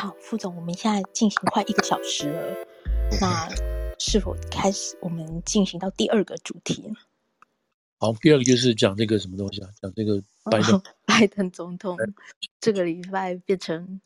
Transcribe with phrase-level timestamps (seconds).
[0.00, 2.56] 好，副总，我们现在进行快一个小时了，
[3.20, 3.46] 那
[3.98, 6.94] 是否开始我们进行到第二个主题呢？
[7.98, 9.68] 好，第二个就是讲这个什么东西啊？
[9.82, 11.98] 讲这个拜登， 哦、拜登总统
[12.58, 14.00] 这个礼拜变成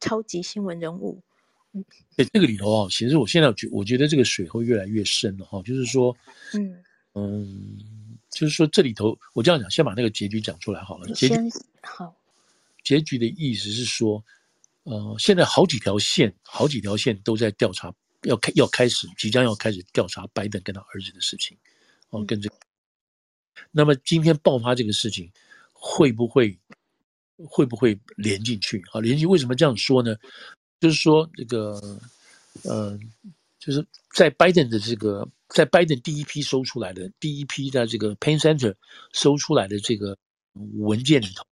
[0.00, 1.20] 超级新闻人物。
[1.74, 1.84] 嗯，
[2.16, 6.16] 在这个里头啊，其实我现在觉我觉得这个水会越来越深了哈，就是说，
[6.54, 7.76] 嗯嗯，
[8.30, 11.06] 就是说这里头我这样讲，先把那个结局讲出来好了。
[11.12, 11.34] 结局
[11.82, 12.16] 好，
[12.82, 14.24] 结局的意思是说。
[14.86, 21.58] 呃，现在好几条线，好几条线都在调查，要开要开始，即将要开始调查拜登跟他儿子的事情，
[22.10, 22.54] 哦，跟这个。
[23.72, 25.28] 那么今天爆发这个事情，
[25.72, 26.56] 会不会
[27.36, 28.80] 会不会连进去？
[28.92, 30.14] 啊，连进为什么这样说呢？
[30.78, 32.00] 就是说这个，
[32.62, 32.96] 呃，
[33.58, 38.72] 就是在拜登的这个，在拜登第一批搜出来的第一批在这个 Penn Center
[39.12, 40.16] 搜出来的这个
[40.74, 41.44] 文件里头。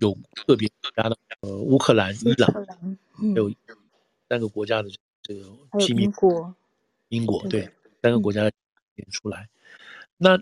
[0.00, 0.16] 有
[0.46, 2.52] 个别国家的，呃，乌克兰、伊朗，
[3.16, 3.50] 还有
[4.28, 4.90] 三个国家的
[5.22, 5.40] 这个
[5.78, 6.54] 机密，英国，
[7.08, 7.70] 英国对
[8.02, 8.42] 三个国家
[8.94, 9.48] 点出来。
[10.16, 10.40] 那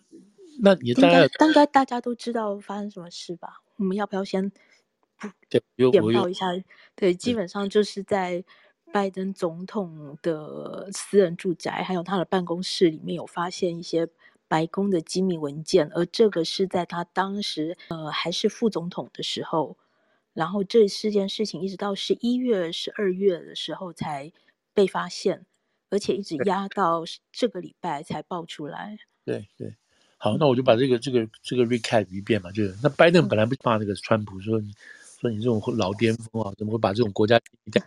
[0.61, 3.63] 那你大概大概大家都知道发生什么事吧？
[3.77, 4.51] 我们要不要先
[5.49, 6.47] 对点报一下？
[6.95, 8.45] 对，基本上就是在
[8.93, 14.09] 拜登总统的私人住宅，还有他的办公室里面有发现一些。
[14.53, 19.79] 白宫的机密文件，而这个是在他当时呃还是副总统的时候，
[20.35, 24.31] 然后这四件事情一直到十一月、十二月的时候才
[24.75, 25.47] 被发现，
[25.89, 28.99] 而且一直压到这个礼拜才爆出来。
[29.25, 29.75] 对对，
[30.19, 34.71] 好，那我就把这个这个这个 recap 一遍嘛，就是那拜登本来不骂那个川普说你
[35.19, 37.41] 说你这种老巅峰啊，怎么会把这种国家
[37.73, 37.83] 带？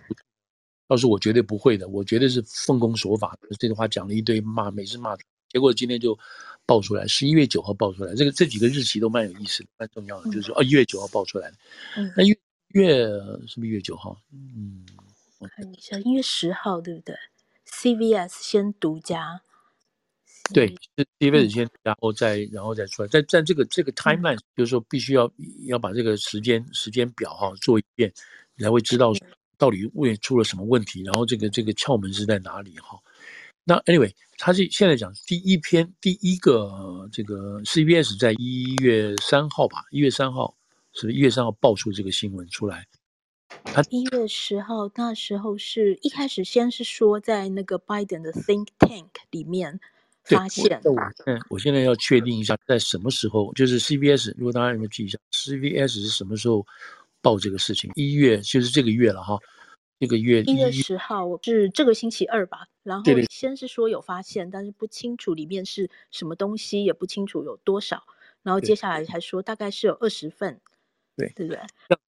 [0.88, 3.50] 倒是我绝对不会的，我绝对是奉公守法的。
[3.60, 5.16] 这句话讲了一堆骂，每次骂，
[5.56, 6.20] 结果今天就。
[6.68, 10.32] 爆出来，十一月九号爆出来，这个这几个日期都蛮有意思的，蛮重要的。
[10.32, 11.58] 就是说，哦，一月九号爆出来的，
[12.18, 12.36] 那一
[12.70, 12.98] 月
[13.48, 14.20] 是不是一月九号？
[14.34, 14.84] 嗯，
[15.38, 17.16] 我看一下，一月十号对不对
[17.68, 19.40] ？CVS 先独家，
[20.56, 25.32] 对，是 CVS 先，然后再然后再出来，在在这个这个 timeline，就是说必须要
[25.68, 28.12] 要把这个时间时间表哈做一遍，
[28.56, 29.14] 你才会知道
[29.56, 32.98] 到底为出了什么问题，然后这个这个窍门是在哪里哈。
[33.68, 40.56] 那 anyway，他是现在讲第一篇第一个这个 CBS 在一月三号吧，一月三号
[40.94, 42.86] 是一月三号爆出这个新闻出来？
[43.64, 49.80] 他一月十号那时候是一开始先是说在那个 Biden 的 Think Tank 里面
[50.24, 50.80] 发现。
[50.84, 50.96] 我
[51.26, 56.64] 嗯，我现在要确定一下在什么时候，就是 CBS，如果大家有没有记一下，CBS 是什么时候
[57.22, 57.90] 报这个事情？
[57.96, 59.40] 一月就是这个月了哈。
[60.00, 62.68] 这个月一月十号是这个星期二吧？
[62.86, 68.04] 然后先是说有发现，但是不清楚里面是什么东西，也不清楚有多少。
[68.44, 70.62] 然后接下来才说大概是有二十份，
[71.18, 71.60] 对对不对？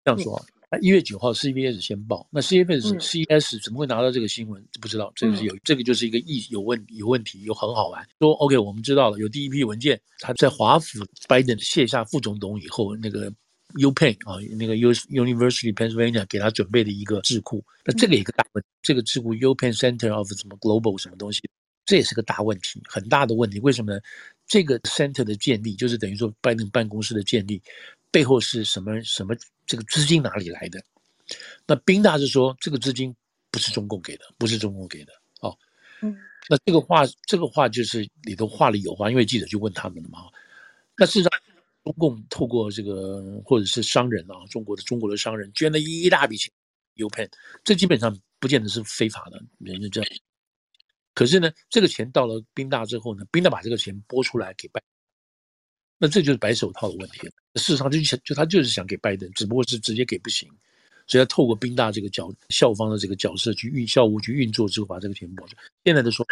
[0.02, 4.66] 这样说，那一月九号 CBS 先报，那 CBS CS 怎么会拿到这个新闻？
[4.80, 8.02] 不知道，这个是有这个就是一个意有问有问题，又很好玩。
[8.18, 13.30] 说 OK，我们知道了，有第一批文件，他在华府拜登卸下副总统以后那个。
[13.74, 21.40] UPenn 啊，那个 U University Pennsylvania 给他准备的一个智库，那这个一个大问题，这个智库 UPenn Center of 什么 Global 什么东西，
[21.84, 23.58] 这也是个大问题，很大的问题。
[23.60, 24.00] 为什么呢？
[24.46, 27.62] 这个 center 的建立，就是等于说拜登办公室的建立，
[28.10, 29.34] 背后是什么什么？
[29.66, 30.82] 这个资金哪里来的？
[31.66, 33.14] 那宾大是说，这个资金
[33.50, 35.12] 不是中共给的，不是中共给的。
[35.40, 35.56] 哦，
[36.02, 36.14] 嗯，
[36.48, 40.24] 那这个话，这个话就是里头话里有话，因为记者就问他们了嘛。
[40.98, 41.32] 那事实上。
[41.84, 46.50] 中共透过这个，或者是商人啊，中国的中国的商人捐了一大笔钱
[46.94, 47.28] ，U Pen，
[47.64, 50.10] 这基本上不见得是非法的，人家这样。
[51.14, 54.86] 可是呢，这个钱到了宾大之后呢，宾大把这个钱拨出来给拜登，
[55.98, 57.32] 那这就是白手套的问题了。
[57.56, 60.48] 事实上就，想就他就是想给拜登，只不过是直接给不行，
[61.06, 65.62] 所以要透过宾大这个角校方的这个角色去运校务去运作之后，把这个钱拨出来。
[65.84, 66.24] 现在的说，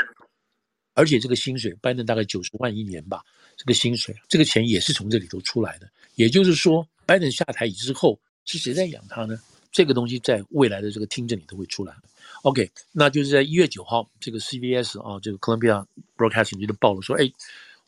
[0.95, 3.23] 而且这个薪水，拜登大概九十万一年吧。
[3.61, 5.87] 这个薪水，这个钱也是从这里头出来的。
[6.15, 9.39] 也就是说，拜登下台之后，是谁在养他呢？
[9.71, 11.95] 这个东西在未来的这个听证里头会出来。
[12.41, 15.85] OK，那就是在一月九号，这个 CBS 啊，这个 Columbia
[16.17, 17.31] Broadcasting 就报了说，哎，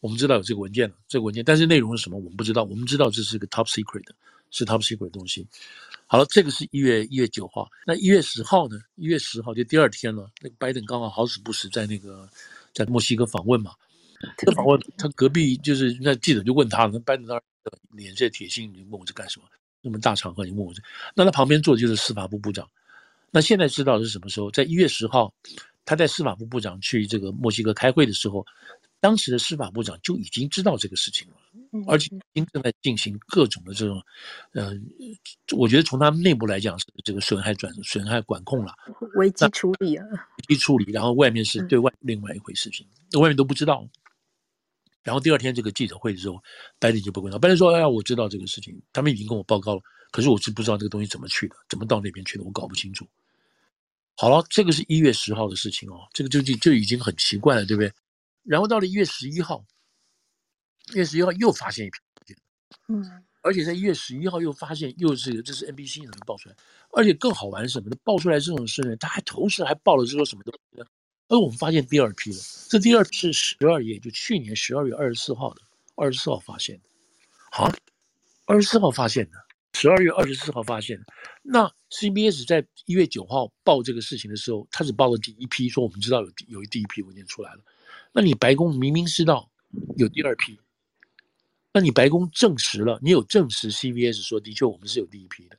[0.01, 2.65] 我们知道有这个文件了，这个文件，但是内容是什么，我们不知道。
[2.65, 4.05] 我们知道这是个 Top Secret，
[4.51, 5.47] 是 Top Secret 的东西。
[6.07, 7.67] 好了，这个是一月一月九号。
[7.87, 8.79] 那一月十号呢？
[8.97, 10.31] 一月十号就第二天了。
[10.43, 12.29] 那个拜登刚好好死不死在那个
[12.75, 13.73] 在墨西哥访问嘛。
[14.37, 17.43] 他访问他隔壁，就是那记者就问他，那拜登当然
[17.93, 19.47] 脸色铁青，你问我这干什么？
[19.81, 20.83] 那么大场合你问我这？
[21.15, 22.69] 那他旁边坐的就是司法部部长。
[23.31, 24.51] 那现在知道是什么时候？
[24.51, 25.33] 在一月十号，
[25.85, 28.47] 他在司法部部长去这个墨西哥开会的时候，
[29.01, 31.37] 当时的司法部长就已经知道这个事情了，
[31.89, 34.01] 而且已经正在进行各种的这种，
[34.53, 34.73] 呃，
[35.57, 38.73] 我觉得从他们内部来讲是这个损害转损害管控了，
[39.17, 40.05] 危机处理啊，
[40.49, 43.89] 危机处理，然后外面是对外另外一回事情，嗯、外面都不知道。
[45.03, 46.43] 然后第二天这个记者会的时候，
[46.79, 47.39] 拜登就不问了。
[47.39, 53.07] 拜登说：“哎呀，我知道这个事情，他们已经跟我报告了，可是我是不知道这个东西怎么去的，怎么到那边去的，我搞不清楚。”
[54.15, 57.93] 好了，这个是一月十号的事情哦，这个就就就已经很奇怪了，对不对？
[58.45, 59.65] 然后到了一月十一号，
[60.93, 62.35] 一月十一号又发现一批，
[62.89, 66.57] 嗯，而且在一月十一号又发现又是这是 NBC 能爆出来，
[66.93, 67.97] 而且更好玩是什么呢？
[68.05, 70.87] 爆出来这种事呢，他还同时还爆了这个什么东西呢？
[71.33, 72.37] 而我们发现第二批了，
[72.69, 75.63] 这第二批是十二月，就去年十二月二十四号的，
[75.95, 76.83] 二十四号发现的，
[77.51, 77.73] 好，
[78.45, 79.39] 二十四号发现的，
[79.73, 81.07] 十二月二十四号发现的。
[81.43, 87.61] 那 CBS 在一月九号报这个事情的时候，他只报了第一批，说我们知道有有第一批文件出来了。
[88.13, 89.51] 那你白宫明明知道
[89.97, 90.61] 有第二批，
[91.73, 95.57] 那你白宫证实了，你有证实 CBS 说的确我们是有第一批的，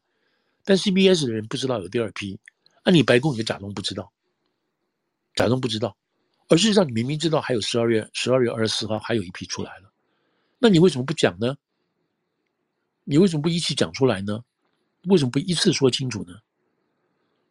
[0.64, 2.38] 但 CBS 的人不知道有第二批，
[2.86, 4.13] 那你白宫你就假装不知道。
[5.36, 5.96] 假装不知道，
[6.50, 9.92] 而事实上你明明知道还有十二月十二月二十四号还有一批出来了，
[10.60, 11.56] 那你为什么不讲呢？
[13.04, 14.44] 你为什么不一起讲出来呢？
[15.08, 16.34] 为什么不一次说清楚呢？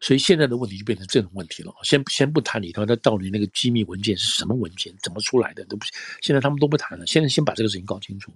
[0.00, 1.72] 所以现在的问题就变成这种问题了。
[1.82, 5.84] 先先不谈里头，他到底那个机密文件是什么文件，怎么出来的都不，
[6.20, 7.06] 现在他们都不谈了。
[7.06, 8.32] 现在先把这个事情搞清楚。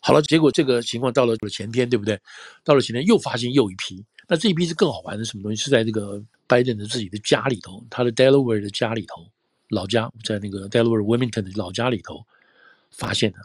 [0.00, 2.20] 好了，结果这个情况到了前天，对不对？
[2.64, 5.62] 到了前天又发现又一批，那这一批是更好玩的什么东西？
[5.62, 6.22] 是在这个。
[6.48, 9.26] 拜登的自己的家里头，他的 Delaware 的家里头，
[9.70, 12.26] 老家在那个 Delaware Wilmington 的老家里头
[12.90, 13.38] 发现的，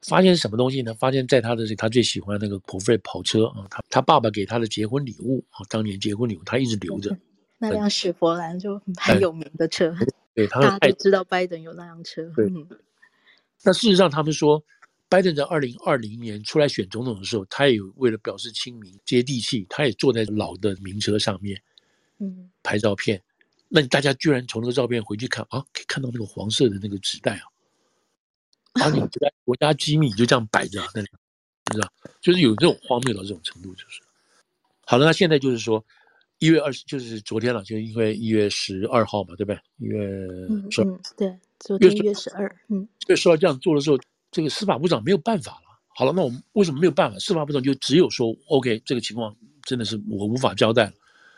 [0.00, 0.94] 发现什么东西呢？
[0.94, 7.14] 发现在他的他最喜欢那个 Corvette 跑车啊，他他爸爸给他的结婚礼物啊，当年结婚礼物他一直留着。
[7.58, 9.94] 那辆雪佛兰就很 有名的车，
[10.34, 12.22] 对，他大家都知道拜登有那辆车。
[12.34, 12.50] 对，
[13.64, 14.64] 那事实上他们说，
[15.08, 21.60] 拜登在二零二零年出来选总统的时候，他也有为了表示亲民接地气，他也坐在老的名车上面。
[22.18, 23.22] 嗯，拍照片，
[23.68, 27.44] 那你大家居然从那个照片回去看啊，可以看到那个黄色的那个纸袋啊，
[28.72, 31.06] 把你国家国家机密就这样摆着，那你
[31.74, 31.92] 知道，
[32.22, 34.00] 就是有这种荒谬到这种程度，就是。
[34.86, 35.84] 好了，那现在就是说，
[36.38, 39.60] 一月二十，就是昨天了，就因为一月十二号嘛，对不对？
[39.76, 40.00] 一月
[40.70, 43.98] 十二，对，昨天一月十二，嗯，所以说到这样做的时候，
[44.30, 45.80] 这个司法部长没有办法了。
[45.88, 47.18] 好了，那我们为什么没有办法？
[47.18, 50.92] 司法部长就只有说，OK，这个情况真的是我无法交代了。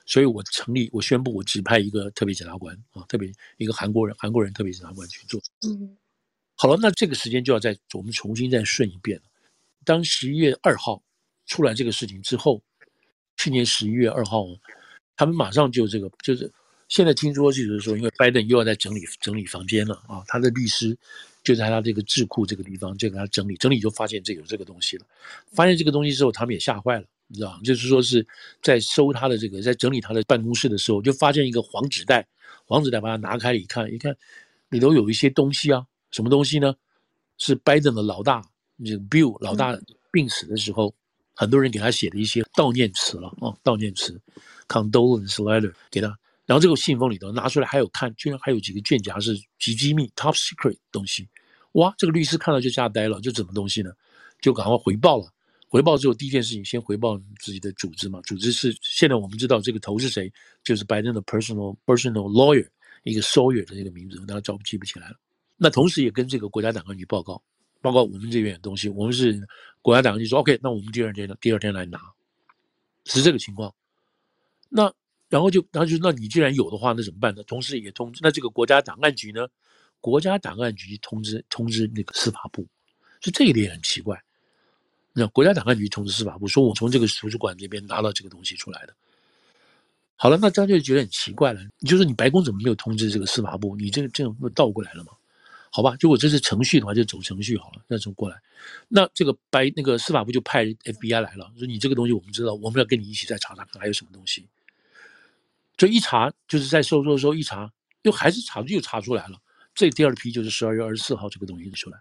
[0.04, 5.38] 所以我成立，我宣布，我指派一个特别检察官啊，特别一个韩国人，韩国人特别检察官去做。
[5.66, 5.96] 嗯，
[6.56, 9.24] 好了，那这个时间就要再我们重新再顺一遍了。
[9.84, 11.02] 当十一月二号
[11.46, 12.62] 出来这个事情之后，
[13.36, 14.46] 去年十一月二号，
[15.14, 16.50] 他们马上就这个就是
[16.88, 20.96] 现在听说就是说，因为拜登又要在整理整理房间了啊，他的律师
[21.48, 25.06] 就在他这个智库这个地方就给他整理整理，就发现这有这个东西了。
[25.50, 27.06] 发现这个东西之后，他们也吓坏了。
[27.26, 28.26] 你知道，就是说是
[28.60, 32.28] 在收他的这个，在整理他的办公室的时候，就发现一个黄纸袋，
[32.66, 34.14] 黄纸袋把它拿开一看，一看
[34.68, 36.74] 里头有一些东西啊，什么东西呢？
[37.38, 38.42] 是拜登的老大，
[38.84, 39.74] 这个 Bill 老大
[40.12, 40.94] 病死的时候，
[41.34, 44.20] 很多人给他写的一些悼念词了啊，悼念词
[44.68, 46.14] ，condolence letter 给他。
[46.44, 51.28] 然后这个信封里头拿出来还有看，居然还有几个卷夹是极机密 top secret 东西，
[51.72, 53.90] 哇，这个律师看到就吓呆了，就什么东西呢？
[54.40, 55.32] 就赶快回报了。
[55.68, 58.20] 回报之后，第一件事情先回报自己的组织嘛。
[58.22, 60.32] 组织是现在我们知道这个头是谁，
[60.64, 62.66] 就是拜登的 personal personal lawyer，
[63.02, 65.16] 一个 Sawyer 的这个名字，大家找不记不起来了。
[65.58, 67.42] 那同时也跟这个国家档案局报告，
[67.82, 68.88] 报告我们这边的东西。
[68.88, 69.46] 我们是
[69.82, 72.00] 国家档案局说 OK，那我们第二天第二天来拿，
[73.04, 73.74] 是这个情况。
[74.70, 74.90] 那
[75.28, 77.42] 然后就然后就那你既然有的话，那怎么办呢？
[77.42, 79.46] 同时也通知那这个国家档案局呢，
[80.00, 82.66] 国家档案局通知通知那个司法部，
[83.20, 84.20] 就这一点很奇怪。
[85.12, 88.94] 那国家档案局通知司法部说，我从这个图书馆这边拿到这个东西出来的。
[90.16, 91.60] 好了，那这样就觉得很奇怪了。
[91.78, 93.76] 你就说你白宫怎么没有通知这个司法部？
[93.76, 95.12] 你这个这样不倒过来了吗？
[95.70, 97.82] 好吧，如果这是程序的话，就走程序好了。
[97.86, 98.40] 那走过来，
[98.88, 104.48] 那这个白那个司法部就派 FBI 来了，说你这个东西我们知道，我们要跟你一起再查查看还有什么东西。
[105.76, 107.70] 就一查就是在收收收一查，
[108.02, 109.38] 又还是查又查出来了。
[109.78, 111.96] 这第二批就是十二月二十四号这个东西出来。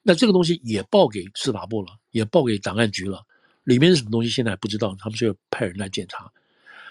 [0.00, 3.20] 那这个东西也报给司法部了，也报给档案局了，
[3.64, 6.30] 里面是什么东西现在还不知道，他们是要派人来检查。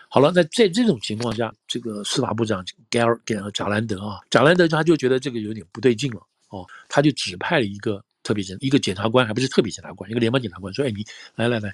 [0.10, 3.06] 好了，那在这种情况下，这个司法部长贾
[3.54, 11.74] 贾兰德啊，贾兰德他就觉得这个有点不对劲了哦，他就指派了一个特别检一个检察官，还不是特别检察官，一个联邦检察官说：“哎，你来来来，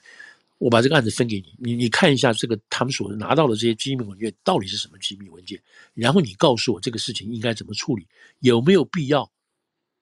[0.60, 5.62] 我把这个案子分给你，你你看一下这个他们所拿到的这些机密文件到底是什么机密文件，
[5.94, 8.08] 然后你告诉我这个事情应该怎么处理，
[8.40, 9.30] 有没有必要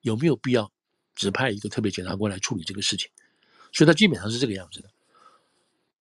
[0.01, 0.71] 有没有必要
[1.15, 3.09] 指派一个特别检察官来处理这个事情？
[3.71, 4.89] 所以他基本上是这个样子的。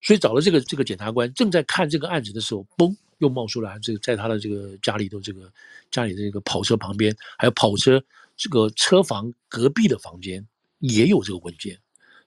[0.03, 5.51] 所以找了这个这个检察官，正在看这个案子的时候，嘣，又冒出来这个在他的这个家里头，这个
[5.89, 8.03] 家里的这个跑车旁边，还有跑车
[8.35, 10.45] 这个车房隔壁的房间
[10.79, 11.79] 也有这个文件。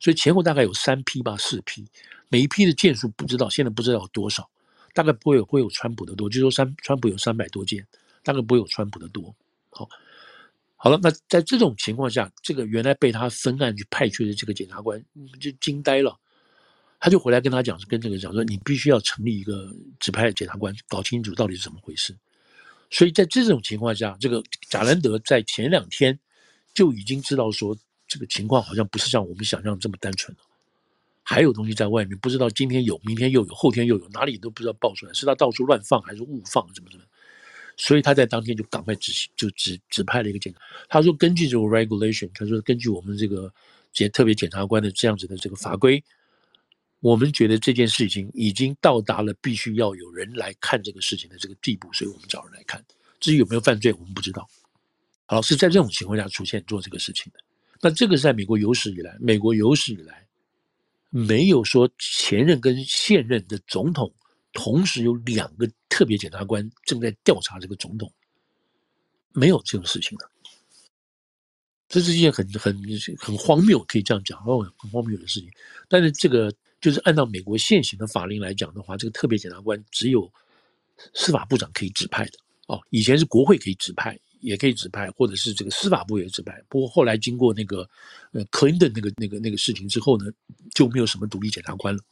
[0.04, 1.82] 所以前后大概有三批吧，四批，
[2.28, 4.46] 每一批的件数不知道，现在不知道有多少，
[4.92, 7.86] 大概不会有会有川普的多，据说三川普有三百多件，
[8.22, 9.34] 大概不会有川普的多。
[9.70, 9.88] 好，
[10.76, 15.02] 好了，那在这种情况下，这个原来被他分案去派去的这个检察官
[15.40, 16.20] 就惊呆了。
[17.00, 22.14] 他就回来跟他讲，跟这个讲说，你必须要成立一个指派检察官，搞清楚到底是怎么回事。
[22.90, 26.18] 所以在这种情况下，这个贾兰德在前两天
[26.74, 27.74] 就已经知道说，
[28.14, 30.44] 这个情况好像不是像我们想象这么单纯了，
[31.24, 37.04] 还有东西在外面，不知道今天有，明天又有，后天又有，哪里都不知道爆出来，是他到处乱放还是误放，怎么怎么。
[37.76, 40.60] 所以他在当天就赶快执行，就指指派了一个检察。
[40.88, 43.52] 他说根据这个 regulation，他说根据我们这个
[43.92, 46.04] 检特别检察官的这样子的这个法规。
[47.00, 52.82] 我们觉得这件事情已经到达了必须要有人来看这个事情的这个地步，所以我们找人来看。
[53.20, 54.48] 至于有没有犯罪，我们不知道。
[55.26, 57.40] 好，是在这种情况下出现做这个事情的。
[57.80, 60.26] 那这个是在美国有史以来，美国有史以来
[61.10, 64.12] 没有说前任跟现任的总统
[64.52, 68.12] 同时有两个特别检察官正在调查这个总统，
[69.32, 70.30] 没有这种事情的。
[71.88, 72.76] 这是一件很很
[73.18, 75.50] 很荒谬，可以这样讲哦，很荒谬的事情。
[75.88, 76.54] 但是这个。
[76.80, 80.30] 就是按照美国现行的法令来讲的话，这个特别检察官只有
[81.14, 82.32] 司法部长可以指派的
[82.66, 82.78] 哦。
[82.90, 86.62] 以前是国会可以指派，也可以指派，或者是这个司法部也指派。
[86.68, 87.88] 不过后来经过那个
[88.32, 90.30] 呃克林顿那个那个那个事情之后呢，
[90.74, 92.02] 就没有什么独立检察官了，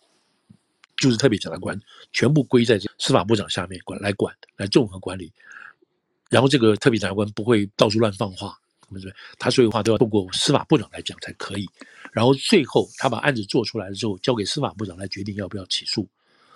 [0.97, 1.79] 就是特别检察官
[2.13, 5.31] 全部归在这司法部长下面管来管来综合管理。
[6.31, 8.59] 然后这个特别检察官不会到处乱放话，
[8.89, 9.13] 对不对？
[9.39, 11.69] 他所有话都要通过司法部长来讲才可以。
[12.11, 16.09] 然后最后，他把案子做出来之后，交给司法部长来决定要不要起诉，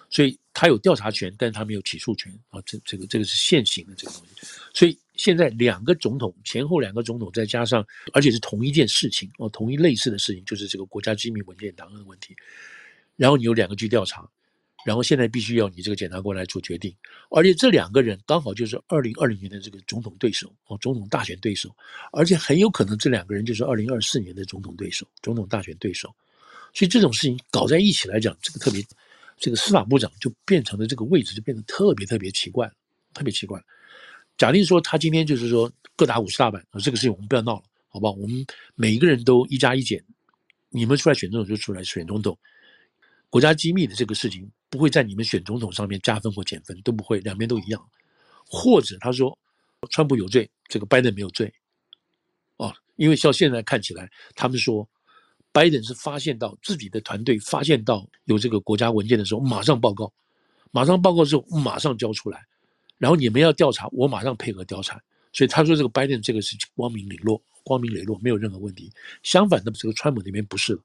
[0.09, 2.59] 所以他有调查权，但是他没有起诉权啊。
[2.65, 4.47] 这这个这个是现行的这个东西。
[4.73, 12.35] 所以现在两个总统前后两个总统再加上，而且是同一件事情哦，同一类似的事情，就是这个国家机密文件档案的问题。
[13.17, 14.27] 然后你有两个去调查。
[14.85, 16.95] 然后现在必须要你这个检察官来做决定，
[17.29, 21.75] 而且这两个人刚好就是二零二零年的这个总统对手哦，总统大选对手，
[22.13, 26.15] 而且很有可能这两个人就是二零二四年的总统对手，总统大选对手。
[26.73, 28.81] 所以这种事情搞在一起来讲，这个特别，
[29.37, 32.71] 这个司法部长就变成了这个位置就变得特别特别奇怪，
[33.13, 33.63] 特别奇怪。
[34.39, 38.13] 假定说他今天就是说各打五十大板，这个事情我们不要闹了，好不好？
[38.13, 40.05] 我们每一个人都一加一减，
[40.71, 42.37] 你们出来选总统就出来选总统。
[43.29, 47.89] 国家机密的这个事情不会在你们选总统上面加分或减分，都不会，两边都一样。
[48.47, 49.37] 或者他说，
[49.91, 51.53] 川普有罪，这个拜登没有罪，
[52.57, 54.89] 哦，因为像现在看起来，他们说
[55.53, 60.13] 拜登是发现到自己的团队发现到有这个国家文件的时候，马上报告，
[60.71, 62.45] 马上报告之后马上交出来，
[62.99, 65.01] 然后你们要调查，我马上配合调查。
[65.33, 68.91] 所以他说这个拜登这个是光明磊落，光明磊落，没有任何问题。
[69.23, 70.79] 相反的，这个川普那边不是。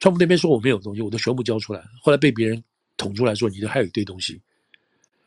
[0.00, 1.84] 川普那边说我没有东西，我都全部交出来。
[2.00, 2.62] 后来被别人
[2.96, 4.40] 捅出来说，你这还有一堆东西，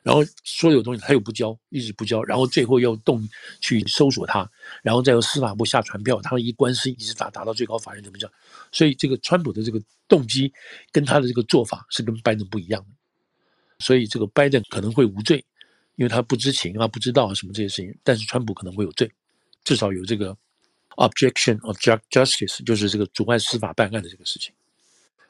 [0.03, 3.27] 然后说有东西他又不交，一直不交，然后最后要动
[3.62, 4.48] 去搜索他，
[4.83, 8.29] 然后再由司法部下传票，他一官司一直打打到最高法院怎么讲？
[8.72, 10.51] 所以这个川普的这个动机
[10.91, 12.88] 跟他的这个做法是跟拜登不一样的，
[13.79, 15.38] 所以这个拜登可能会无罪，
[15.95, 19.10] 因为他不知情啊，不知道啊什么这些事情，但是川普可能会有罪，
[19.63, 20.36] 至少有这个
[20.98, 24.53] objection of justice，就是这个阻碍司法办案的这个事情。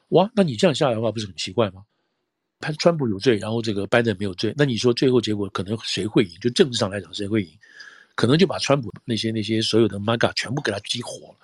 [0.09, 1.85] 哇，那你这样下来的话，不是很奇怪吗？
[2.63, 6.31] 判川普有罪，然后这个拜登没有罪，那你说最后结果可能谁会赢？
[6.39, 7.51] 就政治上来讲，谁会赢？
[8.15, 11.39] 可能就把川普那些那些所有的 MAGA 全部给他激活了，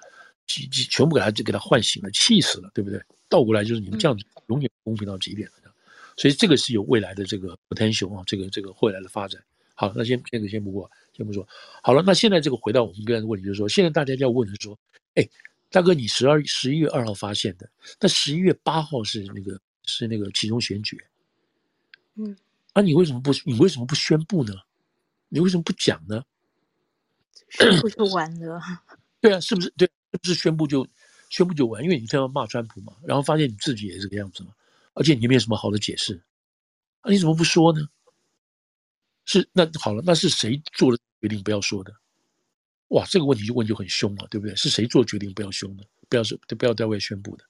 [0.47, 3.01] 激激全部给他就给他唤醒了，气死了，对不对？
[3.27, 5.53] 倒过来就是你们这样子永远公平到极点了。
[5.65, 5.71] 嗯、
[6.15, 9.43] 所以这个是有未来的这个 potential 啊，这个这个未来的发展。
[9.75, 11.45] 好，那先先先不过，先不说。
[11.83, 14.79] 好了，那现在这个回到我们刚才的问题，就是说，现在大家就要问的是说，
[15.15, 15.27] 哎。
[15.71, 20.99] 大哥，你十二十一月二号发现的，那十一月八号是那个是那个其中选举，
[22.21, 22.35] 嗯，
[22.73, 24.53] 啊，你为什么不你为什么不宣布呢？
[25.29, 26.21] 你为什么不讲呢？
[27.49, 28.61] 宣布就完了。
[29.21, 29.69] 对啊，是不是？
[29.77, 30.85] 对，是不是宣布就
[31.29, 31.81] 宣布就完？
[31.81, 34.51] 因为你这样骂川普嘛，然后发现你自己也是这个样子嘛，
[34.93, 36.21] 而且你没有什么好的解释，
[37.01, 37.87] 啊，你怎么不说呢？
[39.25, 41.95] 是那好了，那是谁做的决定不要说的？
[42.89, 44.55] 哇，这个问题就问就很凶了，对不对？
[44.55, 45.85] 是谁做决定不要凶的？
[46.09, 47.45] 不要是，不要对外宣布的。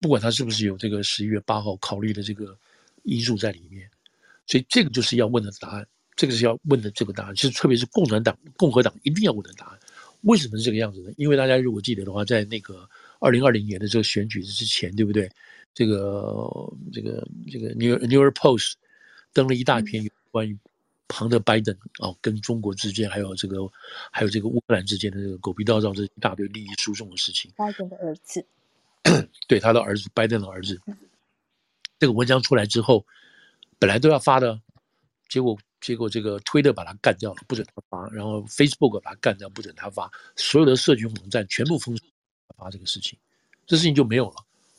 [0.00, 2.58] 不管他是不是有这个十一月八号考虑的这个
[3.02, 3.88] 因素在里面，
[4.46, 5.86] 所以这个就是要问的答案。
[6.14, 9.78] 这个是要问的这个答案，其实特别是共产党、共和党一定要问的答案。
[10.22, 11.10] 为什么是这个样子呢？
[11.16, 12.86] 因为大家如果记得的话，在那个
[13.18, 15.28] 二零二零年的这个选举之前，对不对？
[15.74, 16.46] 这个
[16.92, 18.74] 这个这个 New New York Post
[19.32, 20.56] 登了一大篇关于
[21.08, 23.66] 庞德·拜登啊跟中国之间，还有这个
[24.10, 27.50] 还有这个乌克兰之间的这个狗皮倒灶这一大堆利益输送的事情。
[27.56, 28.44] 拜登的儿子，
[29.48, 30.78] 对他的儿子，拜登的儿子。
[32.02, 33.06] 这个文章出来之后，
[33.78, 34.60] 本来都要发的，
[35.28, 35.56] 结果。
[35.80, 40.08] 结果这个推特把他干掉了，不准他发；然后 Facebook 把他干掉，不准他发。
[40.36, 42.06] 所有的社群网站全部封锁
[42.56, 43.18] 发这个事情，
[43.66, 44.36] 这事情就没有了，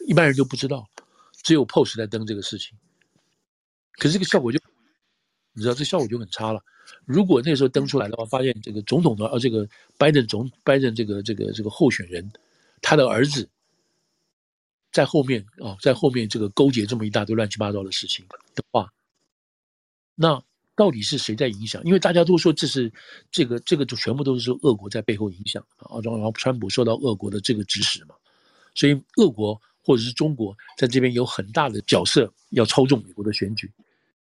[0.08, 0.88] 一般人就不知道，
[1.44, 2.78] 只有 Post 在登这个事情。
[3.98, 4.58] 可是这个效果就，
[5.52, 6.64] 你知道，这效果就很差了。
[7.04, 12.32] 如果那时候登出来的话，发现这个总统的，呃，这个拜登总拜登这个这个这个候选人，
[12.82, 13.50] 他的儿子
[14.94, 18.94] 在后面啊，在后面这个勾结这么一大堆乱七八糟的事情的话，
[20.16, 20.42] 那。
[20.76, 21.84] 到底是谁在影响？
[21.84, 22.92] 因为大家都说这是
[23.30, 28.16] 这个这个就全部都是说俄国在背后影响啊，然后川普受到俄国的这个指使嘛，
[28.74, 33.72] 所以俄国或者是中国在这边有很大的角色要操纵美国的选举。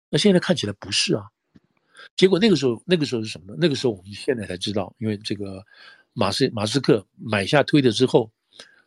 [0.10, 1.24] 那现在看起来不是啊，
[2.18, 3.58] 结果那个时候那个时候是什么呢？
[3.58, 5.66] 那个时候我们现在才知道，因为这个
[6.12, 8.30] 马斯马斯克买下推特之后，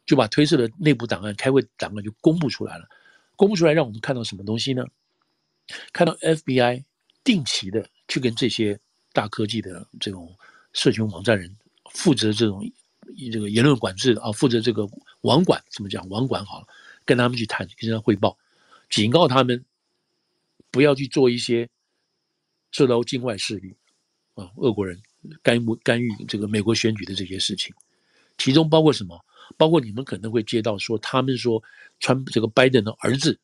[0.07, 2.89] 就把推特的内部档案、开会档案就公布出来了，
[3.35, 4.87] 公布出来让我们看到什么东西呢？
[5.93, 6.85] 看到 FBI。
[7.27, 8.79] 定期的去跟这些
[9.13, 10.33] 大科技的这种
[10.73, 11.57] 社群网站人
[11.91, 12.65] 负责这种
[13.33, 14.89] 这个言论管制啊，负责这个
[15.23, 16.09] 网管怎么讲？
[16.09, 16.69] 网管好了，
[17.05, 18.39] 跟他们去谈，跟他汇报，
[18.89, 19.65] 警告他们
[20.71, 21.69] 不要去做一些
[22.71, 23.75] 受到境外势力
[24.37, 25.03] 啊，俄国人
[25.43, 27.75] 干预干预这个美国选举的这些事情，
[28.39, 29.21] 其中包括什么？
[29.57, 31.63] 包括你们可能会接到说，他们说
[32.01, 33.39] 川这个拜登的儿子。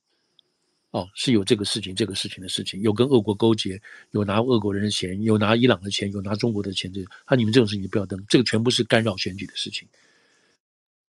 [0.91, 3.81] 哦，是有这个事情，这个事情的事情，有跟俄国勾结，
[4.11, 9.89] 有拿俄国人的钱，有拿伊朗的钱，有拿中国的钱，这个，那你们这种事情不要登，这个全部是干扰选举的事情。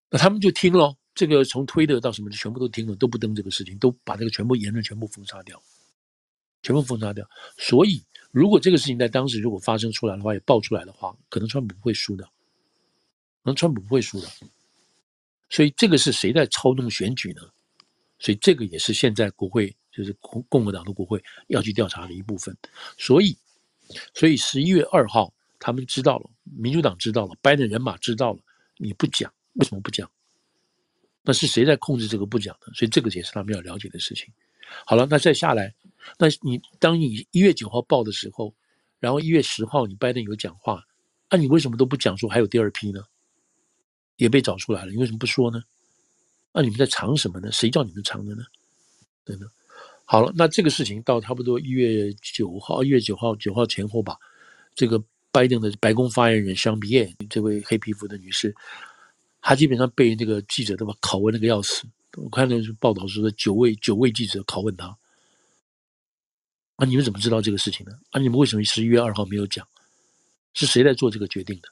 [0.09, 5.61] 那他们就听了，这个从推特到什么，就全部都听了，都不登这个事情，都把这个全部言论全部封杀掉，
[6.61, 7.29] 全部封杀掉。
[7.57, 8.01] 所以，
[8.31, 12.31] 如果这个事情在当时如果发生出来的话，也爆出来的话，可能川普不会输的，可
[13.43, 14.29] 能川普不会输的。
[15.53, 17.43] 所以，这个是谁在操纵选举呢？
[18.17, 22.57] 所以这个也是现在国会，就是共共和党的国会要去调查的一部分。
[22.97, 23.37] 所以，
[24.15, 28.39] 所以十一月二号，他们知道了，民主党知道了，拜登人马知道了，
[28.77, 30.09] 你不讲，为什么不讲？
[31.21, 32.73] 那是谁在控制这个不讲的？
[32.73, 34.33] 所以这个也是他们要了解的事情。
[34.87, 35.75] 好了，那再下来，
[36.17, 38.55] 那你当你一月九号报的时候，
[38.99, 40.83] 然后一月十号你拜登有讲话，
[41.29, 43.03] 那你为什么都不讲说还有第二批呢？
[44.17, 45.63] 也被找出来了，你为什么不说呢？
[46.51, 47.51] 那你们在藏什么呢？
[47.51, 48.43] 谁叫你们藏的呢？
[49.25, 49.47] 对呢。
[50.05, 54.17] 好了，那这个事情到差不多一月九号，一月九号九号前后吧。
[54.75, 58.53] 这个拜登的白宫发言人香比耶，这位黑皮肤的女士，
[59.41, 61.87] 她基本上被那个记者都把拷问那个要死。
[62.17, 64.95] 我看到是报道说的，九位九位记者拷问她。
[66.75, 67.93] 啊，你们怎么知道这个事情呢？
[68.11, 69.67] 啊，你们为什么十一月二号没有讲？
[70.53, 71.69] 是谁在做这个决定的？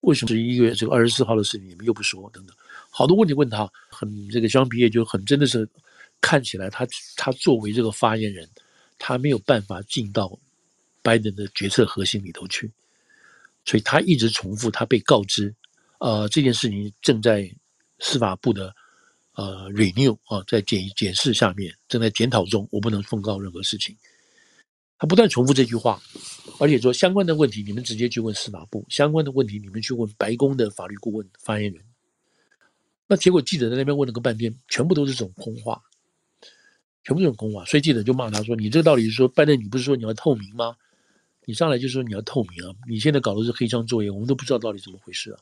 [0.00, 2.30] 为什么十一月这个二十四号的事情你们又不说？
[2.32, 2.56] 等等。
[2.90, 5.68] 好多问题问他，很这个香皮耶就很真的是
[6.20, 8.48] 看起来他他作为这个发言人，
[8.98, 10.38] 他没有办法进到
[11.02, 12.70] 拜登的决策核心里头去，
[13.64, 15.54] 所以他一直重复他被告知，
[15.98, 17.52] 呃这件事情正在
[17.98, 18.74] 司法部的
[19.34, 23.96] 呃 renew 啊，在检检视下面正在检讨中，我不能奉告任何事情。
[24.98, 26.02] 他不断重复这句话，
[26.58, 31.82] 而且说相关的问题你们直接去问司法部，相关的问题你们去问白宫的法律顾问发言人。
[33.06, 35.80] 那结果记者在那边问了个半天，全部都是这种空话，
[37.04, 40.76] 全部这种空话，所以记者就骂他说：“你这个道理是说，拜登，你不是说你要透明吗？
[41.46, 42.74] 你上来就说你要透明啊！
[42.86, 45.38] 你现在搞的是黑箱作业，我们都不知道到底怎么回事啊！”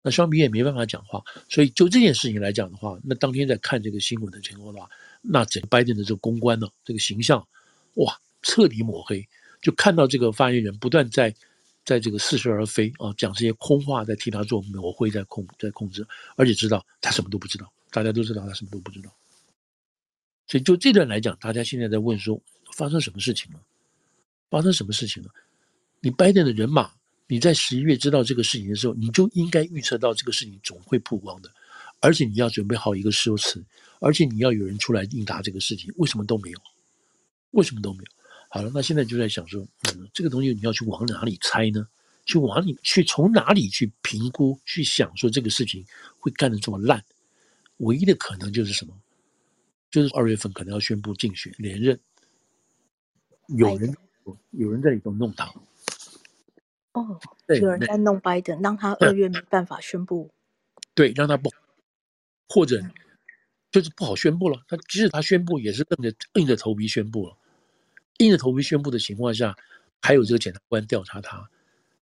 [0.00, 4.88] 那双比也没办法讲话，所以就这件事情来讲的话，那当天在看这个新闻的情况的话，
[5.20, 7.46] 那整个拜登的这个公关呢，这个形象，
[7.96, 9.26] 哇，彻底抹黑，
[9.60, 11.34] 就看到这个发言人不断在。
[11.84, 19.10] 在这个似是而非啊，讲这些空话，在替他做抹黑，在控在控制，而且知道他什么都不知道，大家都知道他什么都不知道。
[20.46, 22.38] 所以就这段来讲，大家现在在问说，
[22.74, 23.60] 发生什么事情了？
[24.50, 25.30] 发生什么事情了？
[26.00, 26.90] 你拜登的人马，
[27.26, 31.50] 你在十一月知道这个事情的时候，你就应该预测到这个事情总会曝光的，
[32.00, 33.64] 而且你要准备好一个说辞，
[33.98, 36.60] 而且你要有人出来应答这个事情，为什么都没有？
[37.52, 38.17] 为什么都没有？
[38.48, 41.86] 好了，那现在就在想说，嗯，这个东西你要去往哪里猜呢？
[42.24, 44.58] 去往里去从哪里去评估？
[44.64, 45.84] 去想说这个事情
[46.18, 47.02] 会干得这么烂，
[47.78, 48.94] 唯一的可能就是什么？
[49.90, 51.98] 就是二月份可能要宣布竞选连任，
[53.56, 53.96] 有人
[54.50, 55.50] 有人在里头弄他，
[56.92, 60.30] 哦，有人在弄拜登，让他二月没办法宣布。
[60.94, 61.50] 对，让他不，
[62.48, 62.82] 或者
[63.70, 64.62] 就是不好宣布了。
[64.68, 67.34] 他即使他宣布，也是硬着硬着头皮宣布了。
[68.18, 69.56] 硬着头皮宣布的情况下，
[70.00, 71.48] 还有这个检察官调查他。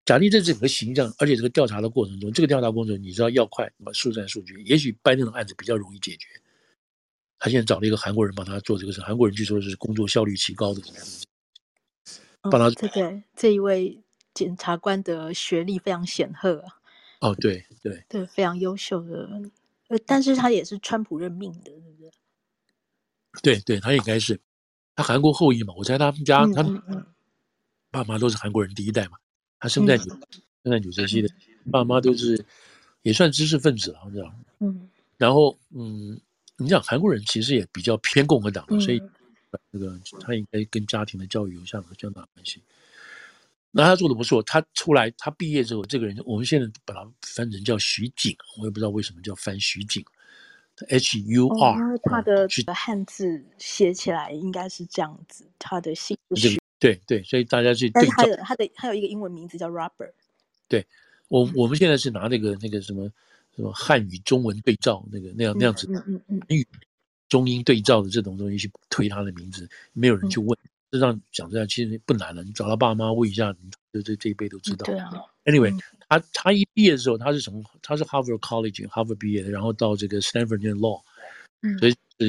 [0.05, 4.55] 假定这整个形象，而且这个调查的过程中，这个调查过程，你知道要快，什么速战速决。
[4.65, 6.29] 也许拜登的案子比较容易解决。
[7.39, 10.81] 他现在找了一个韩国人帮他做这个事，韩国人据说是工作效率极高的，
[12.43, 12.71] 帮他。
[12.71, 14.01] 这个这一位
[14.33, 16.77] 检察官的学历非常显赫啊。
[17.21, 19.29] 哦，对对对，非常优秀的，
[19.89, 22.11] 呃，但是他也是川普任命的，是不是？
[23.43, 24.39] 对对，他应该是，
[24.97, 26.83] 他韩国后裔嘛，我猜他们家他们
[27.93, 29.19] 爸妈都是韩国人第一代嘛，
[29.61, 29.97] 他生在。
[29.97, 30.05] 纽
[30.65, 31.29] 生在纽泽西的，
[31.71, 32.45] 爸妈都是
[33.03, 36.21] 也算知识分子了，知道嗯，然后嗯，
[36.57, 39.01] 你讲韩国人其实也比较偏共和党的，所以
[39.71, 42.61] 那个他应该跟家庭的教育有相相当关系。
[43.71, 50.05] 那他做的不错，他出来，他毕业之后，这个人我们现在把他翻成叫徐景，我也不知道为什么叫翻徐景
[50.89, 60.13] ，H U R，、哦、他的汉字写起来应该是这样子，他的姓徐，对对，所以大家去对照，但是他的他的他有一个英文名字叫 Robert，
[60.69, 60.85] 对
[61.29, 63.11] 我我们现在是拿那个那个什么
[63.55, 66.65] 什么汉语中文对照那个那样那样子，嗯嗯嗯，
[67.29, 70.49] 中英对照的这种东西去推他的名字，没有人去问。
[70.63, 73.55] 嗯这样讲这样其实不难了，你找他爸妈问一下，
[73.93, 74.87] 这这这一辈都知道。
[74.87, 75.11] 对啊。
[75.45, 75.77] Anyway，
[76.09, 81.03] 他他一毕业的时候，他是从他是 Harvard College Harvard 毕业的，然后到这个 Stanford 念 Law，
[81.63, 82.27] 嗯，所以呃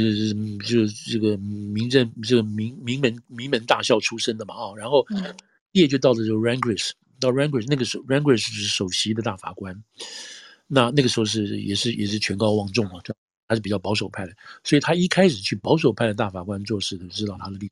[0.65, 5.05] 就这个名正这个名名门名门大校出身的嘛啊，然后
[5.71, 9.83] 毕业就到了这个 Rehnquist，到 Rehnquist 那个时候 Rehnquist 是首席的大法官，
[10.67, 13.01] 那那个时候是也是也是权高望重啊，
[13.47, 17.69] 他是比较保守派的，所以他一开始去保守派的大法官做事的，知道他的立。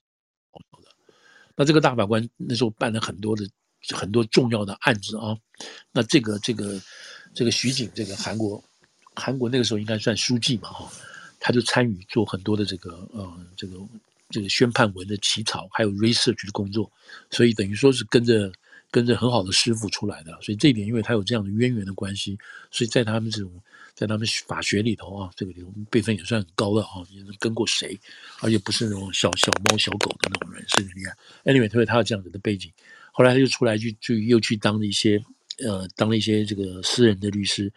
[1.57, 3.47] 那这个大法官那时候办了很多的
[3.93, 5.37] 很多重要的案子啊，
[5.91, 6.81] 那这个这个
[7.33, 8.63] 这个徐景，这个韩国
[9.15, 10.91] 韩国那个时候应该算书记嘛哈，
[11.39, 13.77] 他就参与做很多的这个呃这个
[14.29, 16.91] 这个宣判文的起草，还有 research 的工作，
[17.29, 18.51] 所以等于说是跟着
[18.89, 22.37] 跟着很好的师傅出来的，所以这一点因为他有这样的渊源的关系，
[22.71, 23.51] 所以在他们这种。
[23.95, 27.97] 在他们法学里头啊，这个里头辈分也算很高的啊，也能跟过谁，
[28.41, 31.15] 而且不是那种小小猫小狗的那种人，是很厉害。
[31.45, 32.69] Anyway，特别他有这样子的背景，
[33.15, 35.23] 后来他就出来去就又去当了一些
[35.65, 37.71] 呃，当了一些这个私人的律师，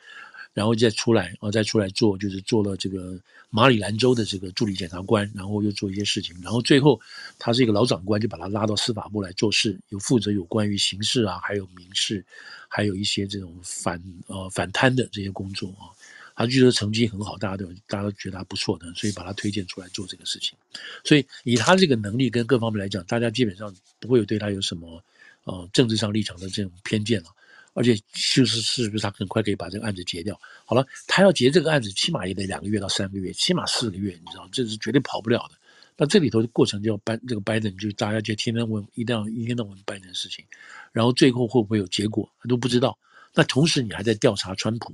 [0.53, 3.17] 然后再出来啊，再出来做就是做了这个
[3.49, 7.01] 马里兰州的这个助理检察官，然后又做一些事情，然后最后
[7.39, 12.25] 他是一个老长官，就把他拉到司法部来做事，有负责有关于刑事啊，还有民事，
[12.67, 15.95] 还有一些这种反呃反贪的这些工作啊。
[16.35, 20.57] 他据说成绩很好，大家都大家都觉得他不错的，所以把他推荐出来做这个事情。
[21.05, 25.03] 所以以他这个能力跟各方面来讲，大家基本上不会有对他有什么
[25.45, 27.31] 呃政治上立场的这种偏见了。
[27.75, 30.41] 而且就是是不是他很快可以把这个案子结掉？
[30.65, 35.55] 好了，他要结这个案子，起码也得两个月到三个月，起码四个月，你知道，这是绝对跑不了的。
[35.97, 40.45] 那这里头的过程就要拜这个拜登，就大家就天天问，一定要一天到晚拜登的事情，
[40.91, 42.99] 然后最后会不会有结果，他都不知道。
[43.33, 44.93] 那同时你还在调查川普。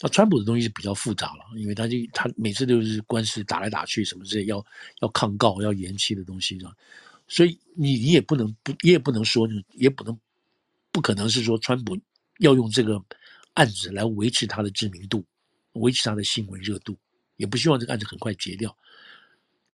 [0.00, 4.62] 那川普的东西是比较复杂了，因为他就他每次都是官司打来打去，什么之类要
[5.00, 6.58] 要抗告、要延期的东西，
[7.26, 10.18] 所以你你也不能不，你也不能说，也不能
[10.92, 11.98] 不可能是说川普
[12.38, 13.02] 要用这个
[13.54, 15.24] 案子来维持他的知名度，
[15.72, 16.96] 维持他的新闻热度，
[17.36, 18.76] 也不希望这个案子很快结掉。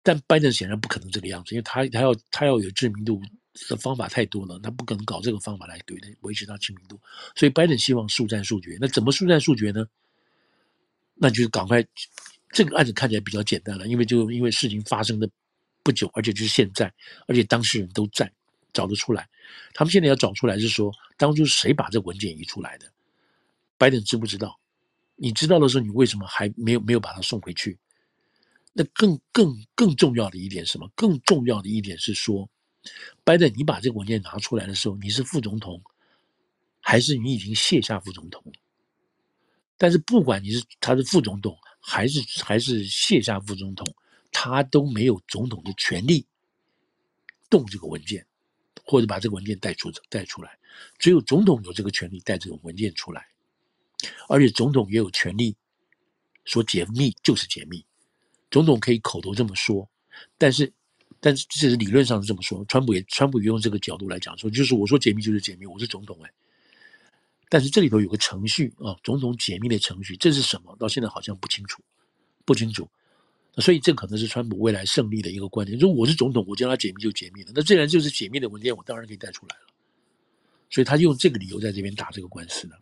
[0.02, 3.20] 但拜登显然不可能这个样子，因为他他要他要有知名度
[3.68, 6.98] 的方法太多了，他不可能搞这个方法来对维持他知名度，
[7.36, 8.78] 所以拜登希望速战速决。
[8.80, 9.86] 那怎么速战速决呢？
[11.22, 11.84] 那就是赶快，
[12.50, 15.28] 这个案子看起来比较简单了，因为就因为事情发生的
[15.82, 16.92] 不久，而且就是现在，
[17.26, 18.32] 而且当事人都在，
[18.72, 19.28] 找得出来。
[19.74, 22.90] 他们现在要找出来是说，当初谁把这文件移出来的？
[23.78, 24.58] 拜登知不知道？
[25.16, 27.78] 你知道的时候，你为什么还没有没有把他送回去？
[28.72, 30.90] 那更更更重要的一点是什么？
[30.94, 32.48] 更重要的一点是说，
[33.24, 35.82] 拜登，你把这个文件拿出来的时候，你是副总统，
[36.80, 38.44] 还是你已经卸下副总统？
[39.76, 43.86] 但是不管你是他是副总统还是还是卸下副总统，
[44.32, 46.26] 他都没有总统的权利
[47.48, 48.26] 动这个文件，
[48.84, 50.58] 或者把这个文件带出带出来。
[50.98, 53.26] 只有总统有这个权利带这种文件出来，
[54.28, 55.56] 而且总统也有权利
[56.44, 57.84] 说解密就是解密。
[58.50, 59.88] 总统可以口头这么说，
[60.38, 60.72] 但是
[61.20, 62.64] 但是这是理论上是这么说。
[62.66, 66.32] 川普也川普也用这个角度来讲说，就是我说解密就是解密，我是总统哎。
[67.48, 70.76] 但是这里头有个程序啊，总统解密的程序，这是什么？
[70.78, 71.82] 到现在好像不清楚，
[72.44, 72.88] 不清楚。
[73.56, 75.76] 所以这可能是川普未来胜利的一个关键。
[75.78, 77.52] 如果我是总统，我叫他解密就解密了。
[77.54, 79.62] 那既然就是解密的文件，我当然可以带出来了。
[80.70, 82.74] 所以他用这个理由在这边打这个官司呢。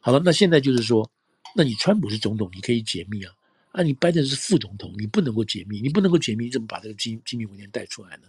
[0.00, 1.08] 好了，那现在就是说，
[1.54, 3.32] 那你川普是总统，你可以解密啊，
[3.72, 8.24] 啊，你拜登是副总统，你不能够解密，你不能够解密，你怎么把这个机机密文件带出来呢？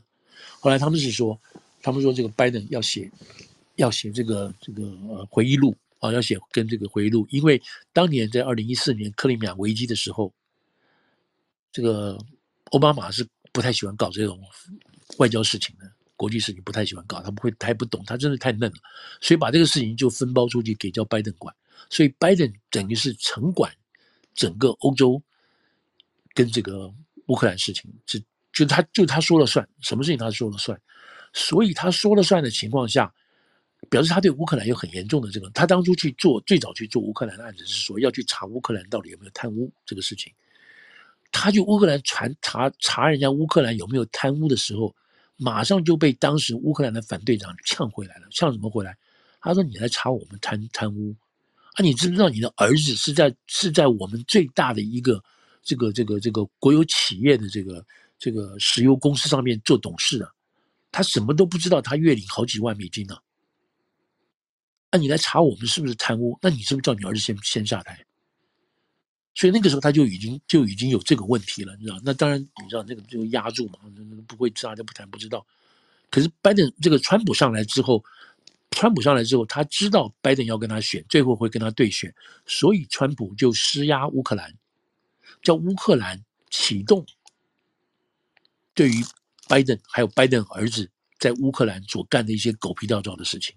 [0.59, 1.39] 后来他们是说，
[1.81, 3.11] 他们说这个拜登要写，
[3.75, 7.61] 要写这个这个呃回忆录啊，要写跟这个回忆录，因为
[7.93, 10.31] 当年在二零一四年克里米亚危机的时候，
[11.71, 12.17] 这个
[12.71, 14.39] 奥巴马是不太喜欢搞这种
[15.17, 15.91] 外交事情的。
[16.15, 18.77] 国际事情不太喜欢搞，他不会，他也不懂，他真的太嫩了，
[19.21, 21.55] 所以把这个事情就分包出去给叫拜登管，
[21.89, 23.73] 所以拜登等于是承管
[24.35, 25.23] 整个欧洲
[26.33, 26.93] 跟这个
[27.27, 30.77] 乌克兰事情，是就他就他说了算，什么事情他说了算，
[31.31, 33.09] 所以他说了算的情况下，
[33.89, 40.33] 表示他对乌克兰有很严重的这个，他当初去做最早去做乌克兰的案子是说要去查乌克兰到底有没有贪污这个事情，
[41.31, 44.95] 他去乌克兰传查查人家乌克兰有没有贪污的时候。
[45.41, 48.97] 马上就被当时乌克兰的反对党呛回来了，呛什么回来？
[49.39, 51.15] 他说：“你来查我们贪贪污
[51.75, 51.79] 啊？
[51.81, 55.23] 你知不知道你的儿子是在是在我们最大的一个
[55.63, 57.85] 这个这个这个国有企业的这个
[58.17, 60.29] 这个石油公司上面做董事的？
[60.91, 63.17] 他什么都不知道，他月领好几万美金呢？
[64.89, 66.37] 啊，你来查我们是不是贪污？
[66.41, 67.97] 那你是不是叫你儿子先先下台？”
[69.39, 71.97] 所以那个时候他就已经就已经有这个问题了，你知道？
[72.03, 75.47] 那当然你知道那个就压住嘛，那不会大家不谈不知道。
[76.09, 78.03] 可是拜登这个川普上来之后，
[78.71, 82.13] 川普上来之后，他知道拜登要跟他选，最后会跟他对选，
[82.45, 84.53] 所以川普就施压乌克兰，
[85.41, 87.05] 叫乌克兰启动
[88.73, 89.05] 对于
[89.47, 93.55] 拜登还有拜登儿子在乌克兰所干的一些狗屁倒灶的事情。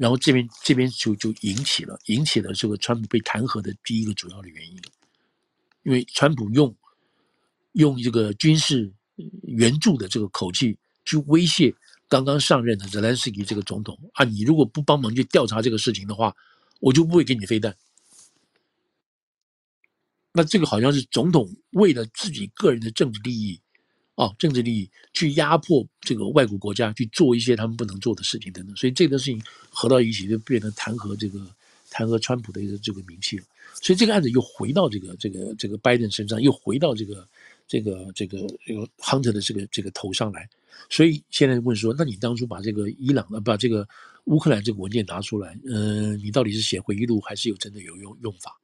[0.00, 4.80] 然后这边这边就就引起了引起了这个川普被弹劾的第一个主要的原因，
[5.82, 6.72] 因为川普用
[7.72, 8.92] 用这个军事
[9.42, 11.74] 援助的这个口气去威胁
[12.08, 16.32] 刚刚上任的泽连斯基这个总统啊，你如果不帮忙去调查这个事情的话，
[16.78, 17.76] 我就不会给你飞弹。
[20.32, 23.60] 那这个好像是总统为了自己个人的政治利益。
[24.18, 31.40] 哦，政治利益去压迫这个外国国家去做一些他们不能做的事情等等，所以这个事情合到一起就变成弹劾这个
[31.88, 33.44] 弹劾川普的一个这个名气了。
[33.80, 37.28] 所以这个案子又回到这个这个这个拜登身上，又回到这个
[37.68, 40.50] 这个这个这个 Hunter 的这个这个头上来。
[40.90, 43.86] 所以现在问说，那你当初把这个伊朗的把这个
[44.24, 48.58] 乌克兰这个文件拿出来，嗯、你到底是写回忆录还是有真的有用用法？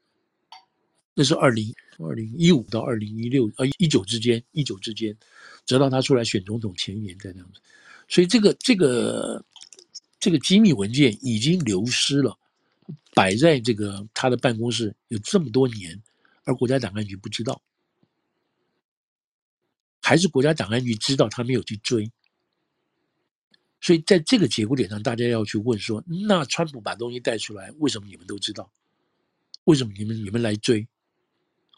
[1.14, 5.16] 那是二零二零一五到二零一六呃一九之间，一九之间，
[5.64, 7.60] 直到他出来选总统前一年才这样子，
[8.08, 9.44] 所以这个这个
[10.18, 12.36] 这个机密文件已经流失了，
[13.14, 16.02] 摆在这个他的办公室有这么多年，
[16.42, 17.62] 而国家档案局不知道，
[20.02, 22.10] 还是国家档案局知道他没有去追，
[23.80, 28.68] 所以在这个节骨点上，大家要去问说：那川普把东西带出来，为什么你们都知道？
[29.62, 30.86] 为什么你们你们来追？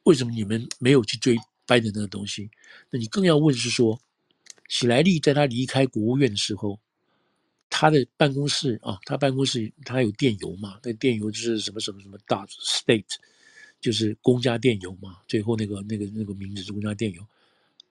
[0.07, 2.49] 为什么你们没有去追拜登那个东西？
[2.91, 4.01] 那你更要问是说，
[4.69, 6.79] 喜来利在他离开国务院的时候，
[7.69, 10.79] 他的办公室啊，他办公室他有电邮嘛？
[10.85, 13.17] 那电邮就是什么什么什么大 state，
[13.81, 15.19] 就是公家电邮嘛。
[15.27, 17.27] 最后那个那个那个名字是公家电邮，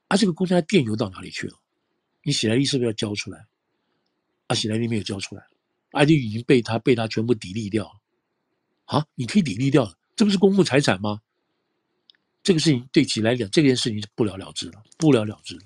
[0.08, 1.60] 啊，这个公家电邮到哪里去了？
[2.24, 3.46] 你喜来利是不是要交出来？
[4.48, 5.46] 啊，喜来利没有交出来，
[5.92, 8.00] 啊，就已经被他被他全部砥砺掉了。
[8.86, 11.22] 啊，你可以砥砺掉了，这不是公共财产吗？
[12.46, 15.64] 这个事情对其来讲，这件事情是不了了之了，不了了之了。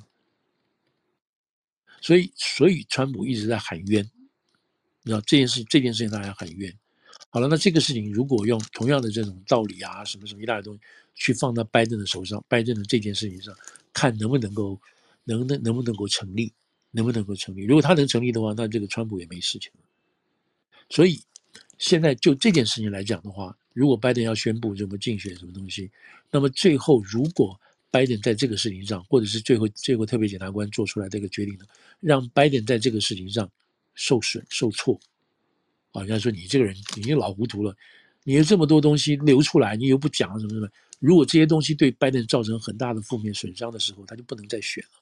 [2.00, 4.10] 所以，所以川普一直在喊冤，
[5.04, 6.74] 你知道这件事，这件事情大家喊冤。
[7.32, 10.80] 好了，那这个事情如果用同样的这种道理啊，什么什么一大堆东西
[11.16, 13.54] 去放到拜登的手上，拜登的这件事情上，
[13.92, 14.80] 看能不能够，
[15.26, 16.54] 能能能不能够成立，
[16.92, 17.66] 能不能够成立？
[17.66, 19.84] 如果他能成立的话，那这个川普也没事情了。
[20.90, 21.22] 所以。
[21.78, 25.90] 现在就这件事情来讲的话，如果拜登要宣布什么竞选什么东西，
[26.30, 27.58] 那么最后如果
[27.90, 31.64] 拜登在这个事情上，或者是最后最后特别检察官做出来这个决定呢，
[32.02, 33.50] 让拜登在这个事情上
[33.96, 35.00] 受损受挫，
[35.94, 37.74] 啊，人家说你这个人已经老糊涂了，
[38.26, 40.68] 你有这么多东西流出来，你又不讲什么什么，
[41.00, 45.00] 如果这些东西对拜登造成很大的负面损伤的时候，他就不能再选了，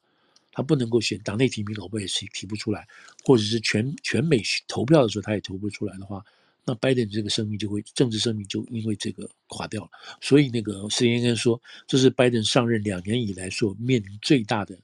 [0.52, 2.88] 他不能够选党内提名，老婆也是提不出来，
[3.24, 6.24] 或者是全全美投票的时候他也投不出来的话。
[6.70, 14.78] 那拜登这个生命就会政治生命就因为这个垮掉了，所以那个 CNN 说，这是拜登上任两年以来所面临最大的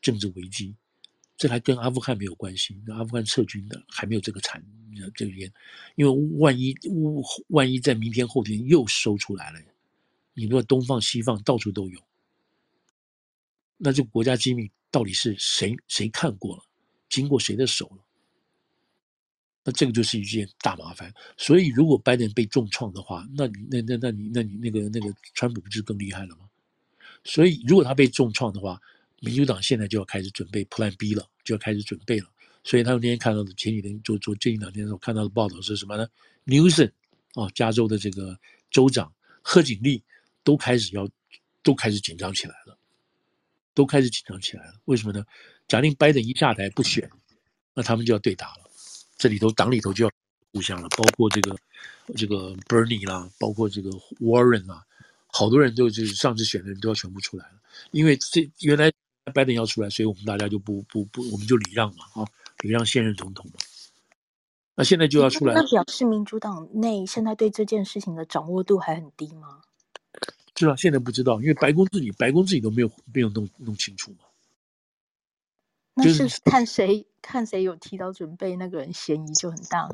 [0.00, 0.76] 政治危机，
[1.36, 4.64] 这还跟阿富汗没有关系，那阿富汗撤军的还没有这个产
[5.16, 5.52] 这个烟，
[5.96, 6.72] 因为万一
[7.48, 9.58] 万一在明天后天又收出来了，
[10.34, 12.00] 你说东放西放到处都有，
[13.76, 16.62] 那这个国家机密到底是谁谁看过了，
[17.08, 18.04] 经过谁的手了？
[19.64, 21.12] 那这个就是一件大麻烦。
[21.36, 26.48] 所以如果拜登被重创的话，那你那那那你那你那个那个川普不是更厉害了吗？
[27.24, 28.80] 所以如果他被重创的话，
[29.20, 32.28] 民主党现在就要开始准备 Plan B 了，就要开始准备了。
[32.62, 36.06] 所以他们那天看到的前几天做做最近两天的时候看到的报道是什么呢
[36.46, 36.90] ？Newsom
[37.34, 38.38] 啊，加州的这个
[38.70, 40.02] 州长贺锦丽
[40.42, 41.08] 都开始要
[41.62, 42.78] 都开始紧张起来了，
[43.74, 44.74] 都开始紧张起来了。
[44.84, 45.24] 为什么呢？
[45.66, 47.10] 假定拜登一下台不选，
[47.74, 48.70] 那他们就要对打了。
[49.16, 50.10] 这里头党里头就要
[50.52, 51.56] 互相了，包括这个
[52.16, 54.84] 这个 Bernie 啦，包括这个 Warren 啦，
[55.26, 57.54] 好多人都就是上次选的人都要全部出来了。
[57.90, 58.92] 因为这原来
[59.32, 62.26] 拜登要出来，所以我们大家就不不不，我们就礼让嘛啊。
[62.60, 63.58] 礼让现任总统嘛，
[64.74, 65.52] 那现在就要出来。
[65.52, 69.60] 那表示民主党内现在对这件事情的掌握度还很低吗？
[70.56, 74.23] 是啊，现在不知道，因为白宫自己，白宫自己都没有没有弄弄清楚嘛。
[75.94, 79.88] 那是看谁、就是、看谁有提早准备，那个人嫌疑就很大。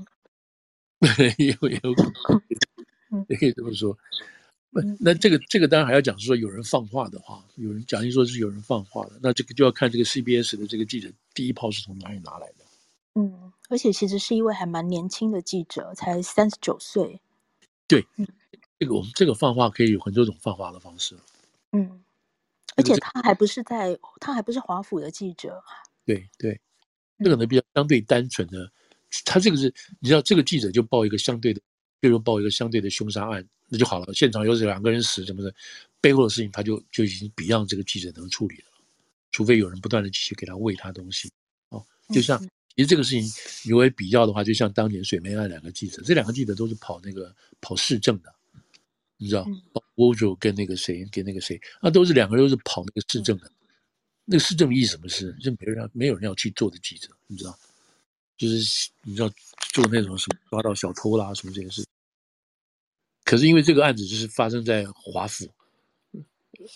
[1.39, 2.03] 有有可
[3.11, 3.97] 能， 也可以这么说。
[5.01, 12.65] 那这个这个当然还要讲说有人放话的话，有人假定说是有人放话的，那这个就要看这个 CBS 的这个记者第一炮是从哪里拿来的。
[13.15, 17.21] 嗯，而且其实是一位还蛮年轻的记者，才三十九岁。
[17.89, 18.29] 对，嗯、
[18.79, 21.17] 这个我们这个放话可以有很多种放话的方式。
[21.73, 22.05] 嗯，
[22.77, 25.65] 而且他还不是在，他还不是华府的记者。
[26.05, 26.61] 对对，
[27.19, 28.71] 这可能比较相对单纯的，
[29.25, 31.61] 他这个是你知道这个记者就报一个相对的，
[32.01, 33.47] 比如报一个相对的凶杀案。
[33.73, 35.55] 那就好了，现场有两个人死什么的，
[36.01, 38.65] 背后的事情他就就已经 Beyond 这个记者能处理了，
[39.31, 41.31] 除非有人不断的继续给他喂他东西，
[41.69, 41.81] 哦，
[42.13, 42.37] 就像
[42.75, 43.23] 其实这个事情
[43.71, 48.35] 如果比较的话，就像当年水门案两个记者，这两个记者都是跑那个跑市政的，
[49.19, 49.47] 你知道，
[49.95, 53.53] 沃州跟那个谁跟那个谁，那都是两个人都是跑那个市政的，
[54.31, 55.37] 那个市政的意思什么事？
[55.41, 57.59] 就没人没有人要去做的记者，你知道，
[58.39, 59.29] 就是你知道
[59.73, 61.85] 做那种什么抓到小偷啦什么这些事。
[63.25, 65.51] 可是因为这个案子就是发生在华府，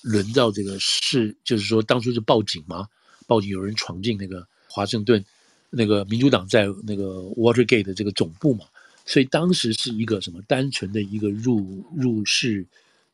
[0.03, 2.89] 轮到这个市，就是说当初是报警嘛，
[3.29, 5.25] 报警有人闯进那个华盛顿，
[5.71, 8.67] 那个民主党在那个 Watergate 的这个总部嘛，
[9.07, 12.67] 所以当时是一个什么单纯的一个入入室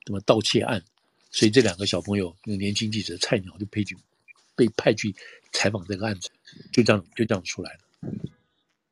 [0.07, 0.83] 什么盗窃案，
[1.31, 3.94] 所以这两个小朋友那个年轻记者菜鸟就被去
[4.60, 5.14] 被派去
[5.52, 6.28] 采访这个案子，
[6.70, 7.78] 就这样就这样出来了，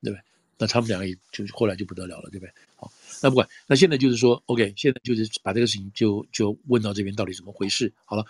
[0.00, 0.18] 对不对？
[0.56, 2.52] 那他们两个也就后来就不得了了，对不对？
[2.74, 2.90] 好，
[3.22, 7.92] 那不管，那现在就是说，OK，现在就是把这个事情就就问到这边到底怎么回事。
[8.06, 8.24] 好了，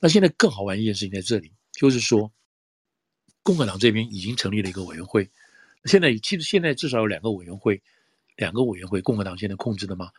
[0.00, 2.32] 那现在更好玩一件事情在这里，就是说，
[3.44, 5.30] 共和党这边已经成立了一个委员会，
[5.84, 7.80] 现在其实现在至少有两个委员会，
[8.34, 10.10] 两个委员会，共和党现在控制的嘛，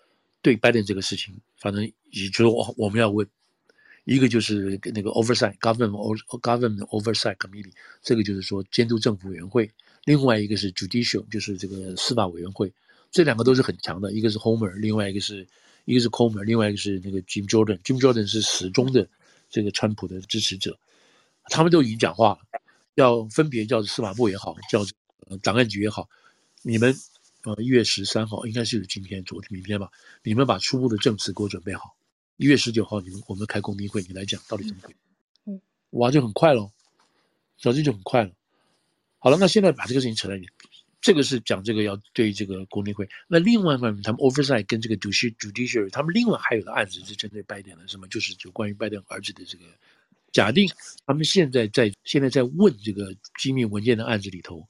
[0.42, 3.28] 对拜登这个事情，反正也就是我我们要问，
[4.04, 9.72] 一个就是那个 Oversight Government Government Oversight Committee，这个就是说监督政府委员会。
[10.06, 12.74] 另外一个是 Judicial，就是这个司法委员会，
[13.12, 14.12] 这两个都是很强的。
[14.12, 15.48] 一个是 Homer，另外一个是
[15.86, 17.78] 一个是 Comer，另外一个是那个 Jim Jordan。
[17.84, 19.08] Jim Jordan 是始终的
[19.52, 20.80] 这个川普的支持者，
[21.46, 22.40] 他们都已经讲话了，
[22.96, 24.84] 要分别叫司法部也好，叫
[25.44, 26.10] 档案局也好，
[26.64, 26.96] 你们
[27.44, 29.92] 呃一月十三号应该是今天、昨天、明天吧，
[30.24, 31.96] 你们把初步的证词给我准备好。
[32.42, 34.96] 一月十九号你们我们开公听会，你来讲到底怎么回事？
[35.46, 36.72] 嗯，哇，就很快喽，
[37.56, 38.32] 小弟就很快了。
[39.20, 40.48] 好了，那现在把这个事情扯在一起，
[41.02, 43.08] 这个是讲这个要对这个公听会。
[43.28, 49.66] 那另外一方面，他们 oversight 跟这个 judiciary，他们另外还有个案子是针对拜登的，什么就是就关于拜登儿子的这个。
[50.32, 50.68] 假定
[51.06, 54.68] 他们现在在现在在问这个机密文件的案子里头，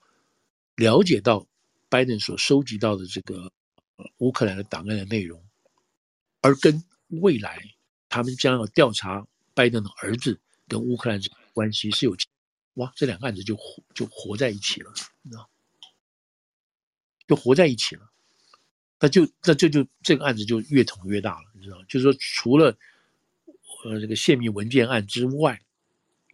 [0.75, 1.47] 了解到
[1.87, 3.49] 拜登所收集到的这个
[4.17, 5.41] 乌克兰的档案的内容，
[6.41, 7.61] 而跟未来
[8.09, 11.19] 他们将要调查拜登的儿子跟乌克兰
[11.53, 12.15] 关系是有。
[12.75, 14.93] 哇，这两个案子就活就活在一起了，
[15.23, 15.49] 你知道？
[17.27, 18.09] 就活在一起了，
[18.97, 21.83] 那就那这就，这个案子就越捅越大了，你知道？
[21.83, 22.77] 就是说，除了
[23.83, 25.59] 呃这个泄密文件案之外，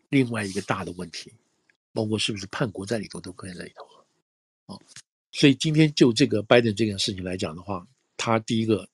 [0.10, 1.34] 另外一个大的问题，
[1.92, 4.06] 包括是不是叛国在里头都可以在里头了，
[4.68, 4.80] 啊，
[5.32, 8.88] 所以今天就这个拜登这件事情来讲的话，他第一个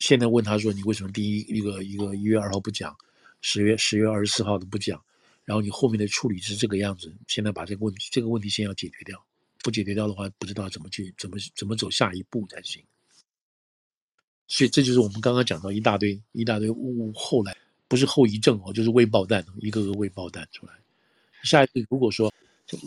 [0.00, 2.96] 现在问他说，你为什么第一一个一个一月二号不讲，
[3.40, 5.00] 十月十月二十四号的不讲？
[5.44, 9.22] 然后你后面的处理是这个样子，现在把这个问题这个问题先要解决掉，
[9.62, 12.82] 不解决掉的话，不知道怎么去怎么怎么走下一步才行。
[14.46, 20.72] 所以这就是我们刚刚讲到一大堆一大堆误，后来不是后遗症哦，就是未爆弹，一个个未爆弹出来。
[21.42, 22.32] 下一步如果说，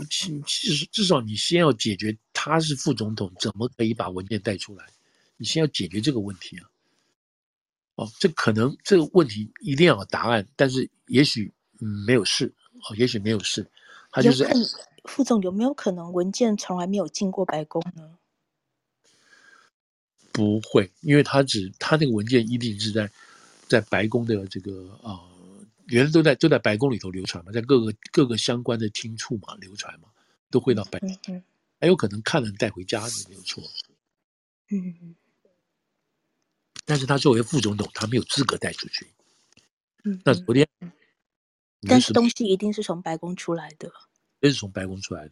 [0.10, 4.86] 其其实至少你先要解决他是副总统，怎么可以把文件带出来？
[5.38, 6.70] 你先要解决这个问题啊。
[7.96, 11.54] 哦，这可能这个问题一定要有答案，但是也许。
[11.82, 12.54] 嗯，没有事
[12.88, 13.70] 哦，也许没有事，
[14.10, 14.48] 他就是
[15.04, 18.18] 副总有没有可能文件从来没有进过白宫呢？
[20.32, 23.12] 不会，因为他只他那个文件一定是在
[23.68, 30.08] 在白宫的这个啊、呃，原来都在都在白宫里头流传嘛，在各个各个相关的厅处嘛流传嘛，
[30.50, 31.44] 都会到白宫，嗯嗯、
[31.82, 33.62] 还有可能看了带回家，没有错。
[34.70, 35.16] 嗯，
[36.86, 39.08] 但是他作为副总统，他没有资格带出去。
[40.04, 40.68] 嗯，那昨天，
[41.88, 43.92] 但是东西一定是从白宫出来的，
[44.42, 45.32] 真是从白宫出来的。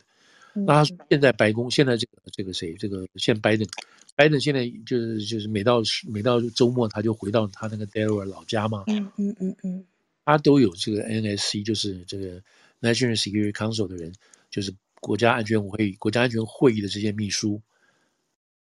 [0.54, 3.66] 那他现在白宫现在这个这个谁这个现拜登，
[4.16, 9.86] 拜登现在就是就是每到每到周末他就回到他那个 Delaware 老家嘛，嗯嗯嗯嗯，
[10.26, 12.41] 他都有这个 NSC 就是这个
[12.82, 14.14] National Security Council 的人，
[14.49, 17.62] 就是国家安全会议国家安全会议的这些秘书，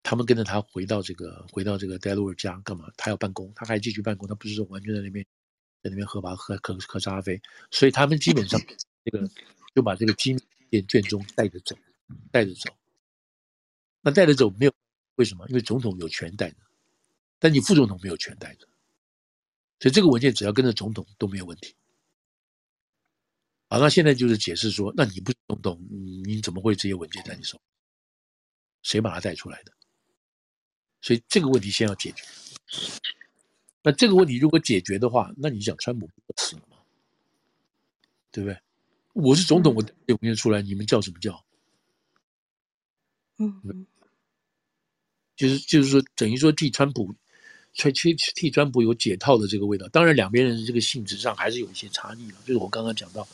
[0.03, 2.91] 他们跟着他回到这个回到这个 Delaware 家干嘛？
[2.97, 5.25] 他要办公，他还继续办公，他不是说完全在那边
[5.83, 7.41] 在那边喝吧喝喝喝咖啡，
[7.71, 8.61] 所以他们基本上
[9.05, 9.31] 这个
[9.75, 10.41] 就把这个机密。
[10.71, 11.77] 电卷宗带着走，
[12.31, 12.71] 带着走。
[14.03, 14.73] 那带着走没有？
[15.17, 15.45] 为什么？
[15.49, 16.57] 因为总统有权带着，
[17.41, 18.69] 但你副总统没有权带着。
[19.81, 21.75] 所以这个文件只要跟着总统都没有问题。
[23.69, 25.85] 好，那现在就是解释说，那你不是总统，
[26.25, 27.61] 你怎么会这些文件在你手？
[28.85, 29.73] 谁把它带出来的？
[31.01, 32.25] 所以这个问题先要解决。
[33.83, 36.77] 那这个问题如果解决的话，那你想川普不死了吗？
[38.31, 38.57] 对不对？
[39.13, 41.45] 我是总统，我有文件出来，你们叫什么叫？
[43.39, 43.87] 嗯，
[45.35, 47.13] 就是就是说，等于说替川普，
[47.73, 49.89] 替替替川普有解套的这个味道。
[49.89, 52.39] 当然，两边人这个性质上还是有一些差异了。
[52.45, 53.27] 就是我刚刚讲到，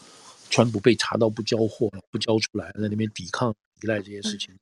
[0.48, 4.56] 川普被查到不交货了，不交出来，在那边抵抗依赖这些事情。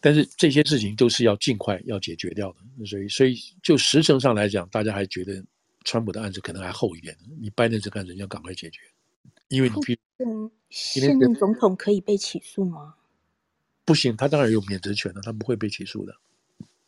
[0.00, 2.86] 但是这些事情都是要尽快要解决掉的。
[2.86, 5.44] 所以，所以就时程上来讲，大家还觉得
[5.84, 7.16] 川普的案子可能还厚一点。
[7.40, 8.80] 你拜登这个案子要赶快解决。
[9.48, 9.98] 因为你批，
[10.70, 12.94] 现任总统可以被起诉吗？
[13.84, 16.14] 不行，他当然有免责权了，他不会被起诉的。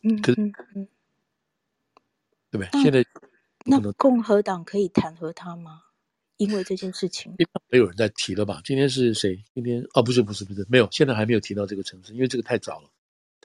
[0.03, 0.89] 嗯，可是，嗯，
[2.51, 2.83] 对不对？
[2.83, 3.05] 现在
[3.65, 5.83] 那共和党可以弹劾他吗？
[6.37, 7.35] 因为这件事情，
[7.69, 8.61] 没有人在提了吧？
[8.65, 9.43] 今天是谁？
[9.55, 12.91] 今天哦，不是，不是，不是，没有，现在还没有提到这个层次，因为这个太早了，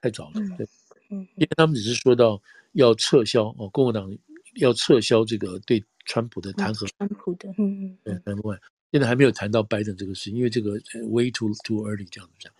[0.02, 0.34] 太早了。
[0.58, 0.68] 对，
[1.10, 2.42] 嗯，因为他们只是说到
[2.74, 4.16] 要撤销哦，共和党
[4.56, 8.60] 要撤销这个对川普的弹劾，川普的，嗯嗯，对。
[8.90, 10.72] 现在还没有谈到拜登这个事，因为这个
[11.10, 12.52] way too too early 这样子讲。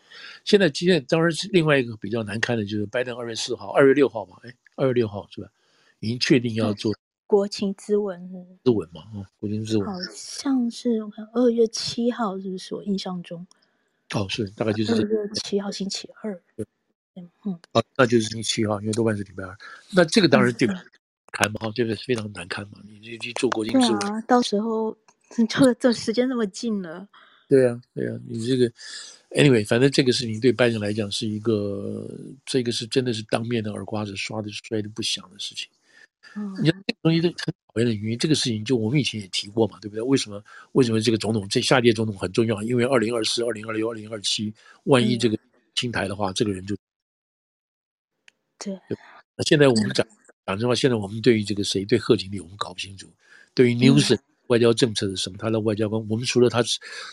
[0.44, 5.50] 现在今天当然是另外一个比较难堪的，就是拜登二月四号、二月六号嘛，哎，二月六号是吧？
[6.02, 6.94] 已经确定要做
[7.26, 8.30] 国情咨文，
[8.64, 9.88] 咨文嘛，哦，国情咨文。
[9.88, 13.48] 好像是我看二月七号，是不是我印象中？
[14.14, 16.40] 哦，是大概就是二月七号星期二。
[17.72, 19.58] 哦，那就是星期七号，因为多半是礼拜二。
[19.92, 20.68] 那这个当然对，
[21.32, 21.96] 看嘛，对不对？
[22.06, 24.98] 非常难看嘛，你你去做国情咨文，啊，到时候。
[25.50, 27.06] 就这时间那么近了，
[27.50, 28.72] 对啊，对啊，你这个
[29.32, 32.10] ，anyway，反正这个事情对拜登来讲是一个，
[32.46, 35.68] 这个是真的是当面的耳刮子刷的摔的不响的事情。
[36.38, 40.02] 嗯，你看这个东西都很讨厌的原因，这个事情就我们以前也提过嘛，对不对？
[40.02, 40.42] 为什么？
[40.72, 42.64] 为什么这个总统这下届总统很重要？
[42.64, 44.54] 因为二零二四、二零二六、二零二七，
[44.86, 45.38] 万一这个
[45.76, 46.74] 清台的话，嗯、这个人就
[48.60, 48.80] 对。
[49.36, 50.06] 那现在我们讲
[50.46, 53.08] 讲真话，现在我们对于这个谁对贺锦丽，我们搞不清楚。
[53.54, 54.18] 对于牛森。
[54.48, 55.36] 外交政策是什么？
[55.38, 56.64] 他的外交官，我们除了他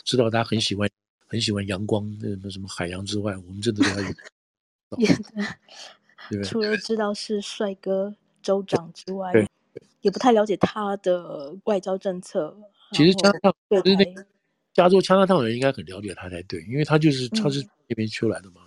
[0.05, 0.89] 知道他很喜欢
[1.27, 4.01] 很喜欢阳光，那什么什么海洋之外，我们真的对他
[4.97, 5.09] 也
[6.29, 9.33] 对，除了知道是帅哥州长之外，
[9.99, 12.57] 也不太了解他的外交政策。
[12.93, 14.15] 其实加拿大对对，
[14.73, 18.61] 加州加拿大人应该很了解他才对，因为他就是他是那边出来的嘛？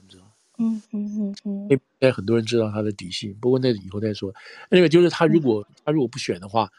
[0.59, 3.33] 嗯嗯嗯嗯，应该很多人知道他的底细。
[3.41, 4.35] 不过那以后再说。
[4.71, 6.71] 那个就是他如果他如果不选的话。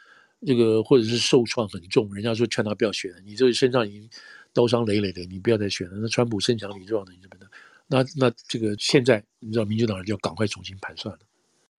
[0.47, 4.09] 这个或者是受创很重，人家说劝他不要选了，你这身上已经
[4.53, 5.97] 刀伤累累的，你不要再选了。
[5.97, 7.51] 那川普身强力壮的，你怎么的？
[7.87, 11.19] 那那这个现在你知道，民主党人就要赶快重新盘算了。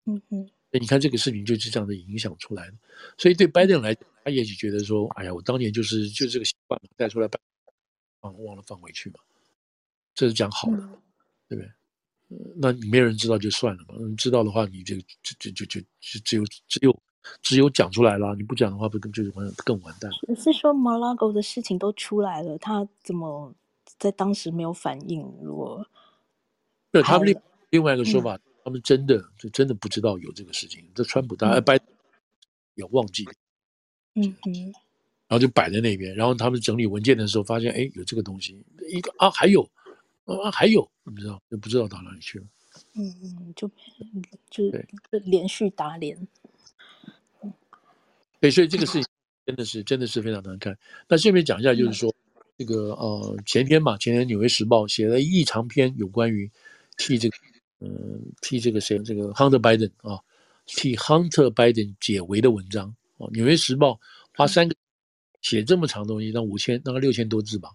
[0.04, 2.74] 嗯嗯，那你看这个事情就是这样的影响出来的。
[3.16, 7.26] 所以对拜登来，他也许觉得说，哎呀，我当年就是就是这个习惯嘛，带出来
[8.20, 9.20] 放忘了放回去嘛，
[10.14, 10.98] 这是讲好的，嗯、
[11.48, 11.72] 对不对？
[12.56, 15.02] 那你没有人知道就算了嘛，知道的话，你就就
[15.38, 17.02] 就就就就只有只有。
[17.42, 20.10] 只有讲出来了，你不讲的话，不更就是完更完蛋。
[20.34, 23.54] 是说 Mar-a-Lago 的事情都出来了，他怎么
[23.98, 25.20] 在当时没有反应？
[25.42, 25.86] 如果
[26.90, 27.36] 对他们另
[27.68, 30.82] 另外一个说法，嗯、他们真的就真的不知道有这个事情。
[30.94, 31.78] 这川普大家拜
[32.74, 33.32] 也忘记了，
[34.14, 34.72] 嗯嗯，
[35.28, 39.62] 然后就摆在那边，然后他们整理文件的时候发现，哎，有这个东西，一个啊还有
[40.24, 42.44] 啊还有，不知道就不知道打哪里去了。
[42.94, 43.68] 嗯嗯，就
[44.48, 46.28] 就就连续打脸。
[48.40, 49.04] 对，所以这个事情
[49.44, 50.78] 真的是真的是非常难看。
[51.08, 52.14] 那顺便讲一下，就是说，
[52.56, 56.50] 这个呃前天嘛，前天《纽约时报》写了一长篇有关于
[56.96, 57.36] 替这个
[57.80, 60.18] 嗯、呃、替这个谁这个 Hunter Biden 啊
[60.66, 63.92] 替 Hunter Biden 解围的文章啊，《纽约时报》
[64.36, 64.74] 花三个
[65.42, 67.70] 写这么长东西，那五千大概六千多字吧，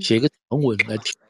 [0.00, 1.27] 写一个长文来替解围，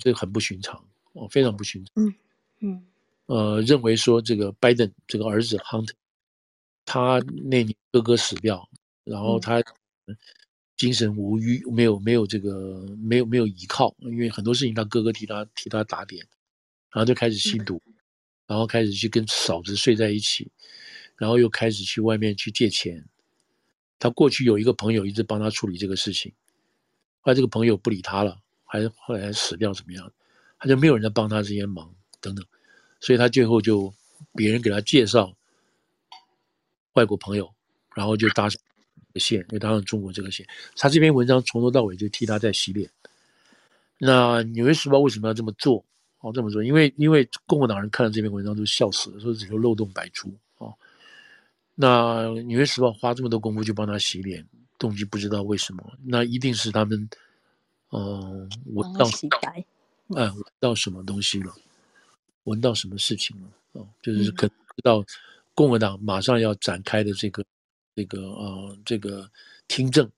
[0.00, 1.92] 这个很不寻常哦，非常不寻常。
[1.96, 2.14] 嗯
[2.60, 2.86] 嗯
[3.26, 5.92] 呃，认为说这个 Biden 这个儿子 Hunter，
[6.84, 8.68] 他那年哥哥死掉，
[9.04, 9.62] 然后他。
[10.76, 16.20] 精神无虞，没有没有这个没有没有依靠，因为很多事情他哥哥替他替他打点，
[16.90, 17.80] 然后就开始吸毒，
[18.48, 20.50] 然后开始去跟嫂子睡在一起，
[21.16, 23.08] 然后又开始去外面去借钱。
[24.00, 26.32] 他过去有一个朋友一直帮他处理这个事情，
[27.20, 28.42] 后来这个朋友不理他了，
[28.80, 30.12] 还后来还死掉怎么样？
[30.58, 32.44] 他就没有人在帮他这些忙等等，
[33.00, 33.92] 所以他最后就
[34.34, 35.32] 别人给他介绍
[36.94, 37.52] 外国朋友，
[37.94, 38.60] 然后就搭上。
[39.16, 40.44] 线，就搭上中国这个线，
[40.76, 42.90] 他这篇文章从头到尾就替他在洗脸。
[43.96, 45.84] 那《纽约时报》为什么要这么做？
[46.18, 50.74] 哦，这么做，因为因为共和党人看了这篇文章都笑死了，说这个漏洞百出哦。
[51.76, 54.44] 那《纽约时报》花这么多功夫去帮他洗脸，
[54.80, 57.08] 动机不知道为什么，那一定是他们，
[57.94, 59.06] 嗯，闻到
[60.16, 61.54] 哎，闻到什么东西了，
[62.44, 63.48] 闻到什么事情了？
[63.72, 64.30] 哦，就是。
[64.32, 65.04] 可能知道
[65.54, 67.44] 共和党马上要展开的这个。
[67.96, 69.30] 这个呃，这个
[69.68, 70.10] 听证，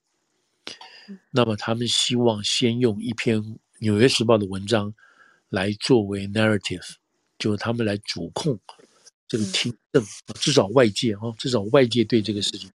[1.30, 3.38] 那么他们希望先用一篇
[3.80, 4.94] 《纽约时报》的文章
[5.50, 6.94] 来作为 narrative，
[7.38, 8.58] 就是他们来主控
[9.28, 10.02] 这个听证，
[10.40, 12.72] 至少外界啊，至少外界对这个事情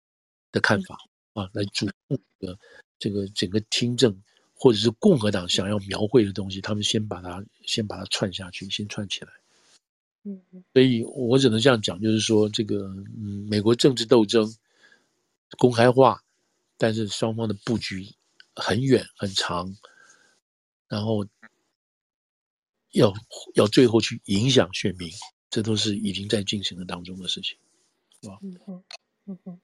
[0.51, 0.97] 的看法
[1.33, 2.57] 啊，来主控的
[2.97, 4.19] 这个整个听证，
[4.57, 9.31] 或者是共和党想要描绘的东西，他们先把它先把它串下去，先串起来。
[10.23, 10.41] 嗯，
[10.73, 12.87] 所以我只能这样讲，就是说这个
[13.17, 14.53] 嗯，美国政治斗争。
[15.57, 16.21] 公开化，
[16.77, 18.05] 但是双方的布局
[18.53, 19.73] 很远很长，
[20.89, 21.25] 然后
[22.91, 23.13] 要
[23.55, 25.09] 要最后去影响选民，
[25.49, 27.57] 这都是已经在进行的当中的事情，
[28.21, 28.37] 是吧？
[28.41, 28.83] 嗯嗯，
[29.27, 29.59] 嗯哼。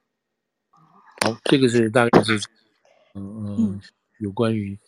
[0.71, 2.39] 好，这个是大概是
[3.13, 3.81] 嗯嗯，
[4.23, 4.79] 有关于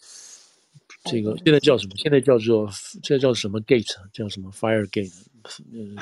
[1.04, 1.94] 这个现在叫什么？
[1.98, 3.94] 现在叫做现在叫什么 gate？
[4.12, 5.14] 叫什么 fire gate？
[5.72, 5.96] 嗯，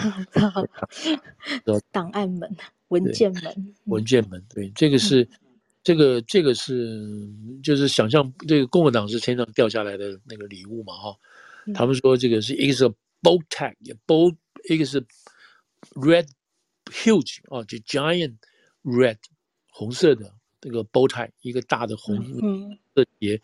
[1.92, 2.56] 档案门。
[2.90, 5.30] 文件门，文件门，对，这个是，嗯、
[5.84, 7.28] 这个这个是，
[7.64, 11.18] 就是想象这个共和党是天上掉下来的那个礼物嘛，哈、
[11.66, 12.88] 嗯，他们说这个是一个是
[13.24, 14.36] bold tag，bold，
[14.70, 15.02] 一个是
[15.96, 16.28] red
[16.86, 18.36] huge 啊，就 giant
[18.84, 19.18] red
[19.72, 20.32] 红色的
[20.64, 22.16] 这个 bow tie，一个大的红
[22.96, 23.36] 色结、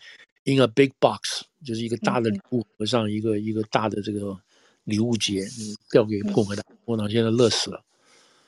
[0.45, 4.39] 嗯、in a big box，就是一个大的礼物盒上一个、嗯、一个大的这个
[4.85, 5.43] 礼物结，
[5.91, 7.83] 掉给共和党，共和党现在乐死了。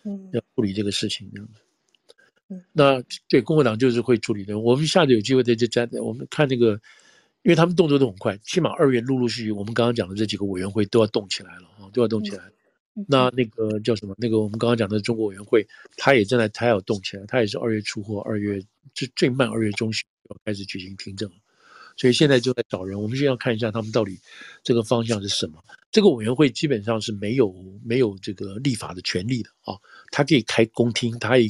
[0.03, 4.57] 嗯要处理这个事情这样子，那对共和党就是会处理的。
[4.57, 6.71] 我们下次有机会在这站，我们看那个，
[7.43, 12.45] 因为他们动作都很快，起码二月陆陆续续，我们刚刚讲的这几个委员会都要动起来了啊，都要动起来。
[13.07, 14.13] 那那个叫什么？
[14.17, 15.65] 那个我们刚刚讲的中国委员会，
[15.95, 18.61] 他也正在，他要动起来，他也是二月初或二月
[18.93, 21.31] 最最慢二月中旬要开始举行听证。
[21.97, 24.19] 所以现在就在找人，我们先要看一下他们到底
[24.63, 25.63] 这个方向是什么。
[25.91, 29.77] 这个委员会基本上是没有没有这个立法的权利的啊，
[30.09, 31.49] 他可以开公听，他也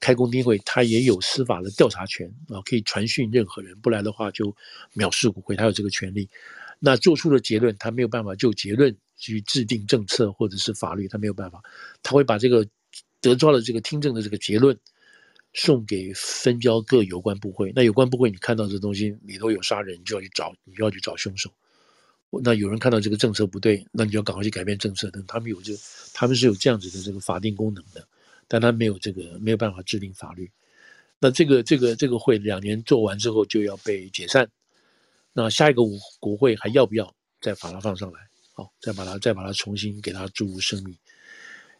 [0.00, 4.54] 开公听会，他也有司法的调查权啊，可以传讯任何人，不来的话就
[4.94, 6.28] 藐视国会，他有这个权利。
[6.78, 11.62] 那做出的结论，他没有办法就结论去制定政策或者是法律，他没有办法，
[12.02, 12.66] 他会把这个
[13.20, 14.78] 得到了这个听证的这个结论。
[15.54, 21.50] 送给分交各有关部会，那有关部会你看到这东西里头有杀人，你就要去找，你就要去找凶手。
[22.42, 25.10] 那有人看到这个政策不对，那你就要赶快去改变政策。
[25.10, 25.72] 等他们有这，
[26.12, 28.06] 他们是有这样子的这个法定功能的，
[28.46, 30.50] 但他没有这个没有办法制定法律。
[31.18, 34.48] 那这个这个这个会两年做完之后就要被解散。
[35.38, 35.80] 那下一个
[36.18, 38.18] 国会还要不要再把它放上来？
[38.54, 40.92] 好，再把它再把它重新给它注入生命。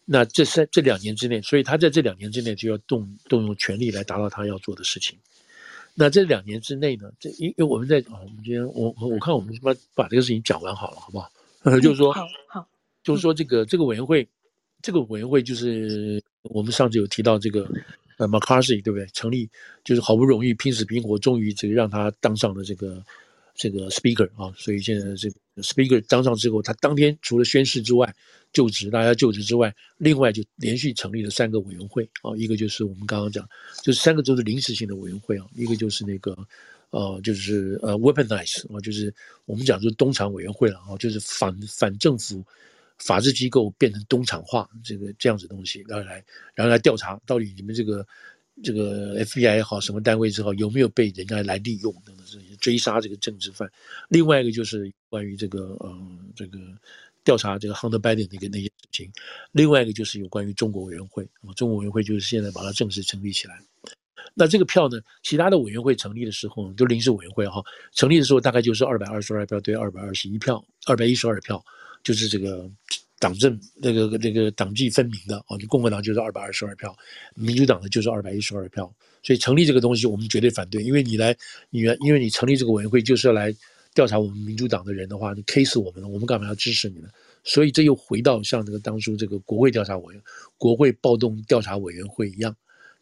[0.04, 5.18] 那这三这两年之内，所以他在这两年之内就要动动用权力来达到他要做的事情。
[5.92, 7.10] 那这两年之内呢？
[7.18, 11.28] 这因因为我们在啊，我们今天我我看我们把把这个事情讲完好了，好不好？
[11.64, 12.68] 嗯、就是说，好，好，
[13.02, 14.26] 就是说这个这个委员会，
[14.80, 17.68] 这个委员会就是我们上次有提到这个
[18.18, 19.04] 呃 McCarthy 对不对？
[19.08, 19.50] 成立
[19.82, 23.04] 就是好不容易拼死拼活，终于这个让他当上了这个
[23.58, 28.14] 这个 Speaker 啊，所以现在这个 Speaker 当上之后，他当天除了宣誓之外。
[28.50, 33.46] 就职，大家就职之外，另外就连续成立了三个委员会啊，一个就是我们刚刚讲，
[33.82, 36.34] 就是三个都是临时性的委员会啊，一个就是那个，
[36.88, 42.42] 呃，就是呃，weaponize 啊，就是我们讲就是东厂委员会了啊，就是反反政府
[42.96, 48.06] 法治机构变成东厂化这个这样子东西，然后来然后来调查到底你们这个
[48.62, 52.17] 这个 FBI 也好，什么单位之后有没有被人家来利用等等
[52.60, 53.70] 追杀这个政治犯？
[54.08, 56.58] 另外一个就是关于这个嗯这个
[57.24, 59.12] 调查这个 Hunter Biden 那个那些事情，
[59.52, 63.58] 另外一个就是有关于中国委员会啊，中国委员会就是现在把它正式成立起来。
[64.34, 67.62] 那这个票呢，其他的委员会成立的时候，就临时委员会哈，
[67.92, 71.64] 成立的时候大概就是二百二十二票对二百二十一票，二百一十二票，
[72.02, 72.70] 就是这个。
[73.18, 76.96] 党政那个那个党纪分明的啊，就共和党就是二百二十二票，
[77.34, 78.92] 民主党的就是二百一十二票，
[79.22, 81.36] 所以成立这个东西我们绝对反对，因为你来
[81.70, 83.52] 你来，因为你成立这个委员会就是要来
[83.92, 87.08] 调查我们民主党的人的话，你 K 死我们了，我们干嘛要支持你呢？
[87.42, 90.22] 所以这又回到像这个当初这个国会调查委员
[90.56, 92.54] 国会暴动调查委员会一样，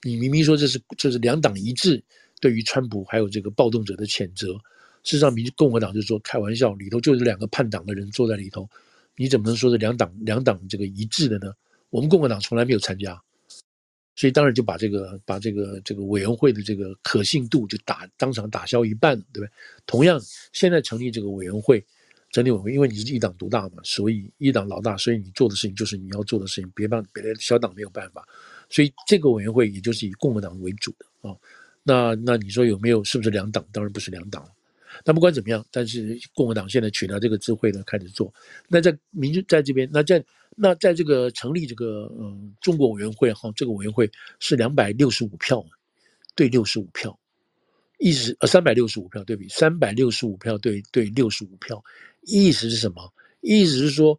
[0.03, 2.03] 你明明说这是这是两党一致
[2.41, 4.55] 对于川普还有这个暴动者的谴责，
[5.03, 8.67] 事实上民共和党就说开玩笑，里头就是两个叛党的人坐在里头。
[9.17, 11.53] 你怎么能说是两党两党这个一致的呢？
[11.91, 13.19] 我们共和党从来没有参加，
[14.17, 19.51] 所以当然就把这个把这个这个委员会的这个可信度就打当场打消一半，对不对？
[19.87, 20.21] 同样，
[20.53, 21.83] 现在成立这个委员会，
[22.33, 28.27] 成立委员会，因为你是一党独大嘛，所以一党老大，所以你做的事情就是你要做的事情，别帮别的小党没有办法，
[28.69, 31.35] 所以这个委员会也就是以共和党为主的啊、
[31.83, 33.65] 那那你说有没有是不是两党？
[33.73, 34.51] 当然不是两党了。
[35.05, 38.33] 那不管怎么样，但是共和党现在取得这个智慧呢，开始做。
[38.69, 40.25] 那在民主在这边，那在
[40.55, 45.65] 那在这个成立这个嗯中国委员会哈，这个委员会是两百六十五票
[46.35, 47.19] 对六十五票，
[47.99, 51.83] 意思呃三百六十五票对比三百六十五票对对六十五票，
[52.23, 53.13] 意思是什么？
[53.41, 54.19] 意思是说，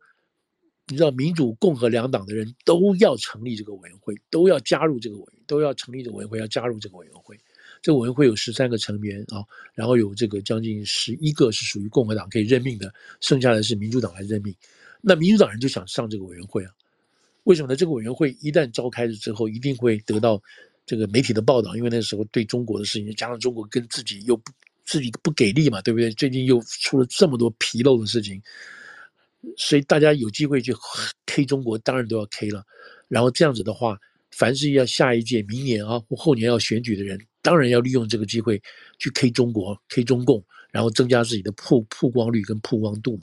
[0.88, 7.38] 你知道民主共和两党的人都要成立这个委员会，都要加入这个委，都要成立这个委员会，要加入这个委员会。
[7.82, 14.54] 这个委员会有十三个成员啊，然后有这个将近十一个是属于共和党可以任命的，剩下的是民主党来任命。
[15.02, 16.72] 那民主党人就想上这个委员会啊？
[17.44, 17.76] 为什么呢？
[17.76, 20.42] 这个委员会一旦召开了之后，一定会得到
[20.86, 24.52] 这个媒体的报道，因为那时候对中国的事情，加上中国跟自己又不
[24.84, 26.12] 自己不给力嘛，对不对？
[26.12, 28.42] 最近又出了这么多纰漏的事情，
[29.56, 30.74] 所以大家有机会去
[31.26, 32.66] K 中国，当然都要 K 了。
[33.08, 33.98] 然后这样子的话，
[34.32, 37.18] 凡是要下一届明年啊或后年要选举的人。
[37.48, 38.62] 当然要利用这个机会
[39.00, 43.22] 去 K 中国、K 中共，然后增加自己的曝曝光率跟曝光度嘛。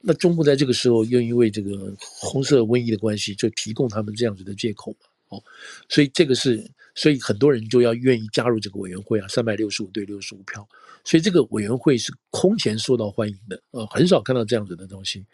[0.00, 5.08] 那中共在这个时候又因为这个红色瘟疫的关系，就提供他们这样子的借口嘛。
[5.30, 5.42] 哦，
[5.88, 10.64] 所以这个是，所以很多人就要愿意加入这个委员会啊，三百六十五对六十五票，
[11.02, 15.26] 所以这个委员会是空前受到欢迎的啊，很少看到这样子的东西，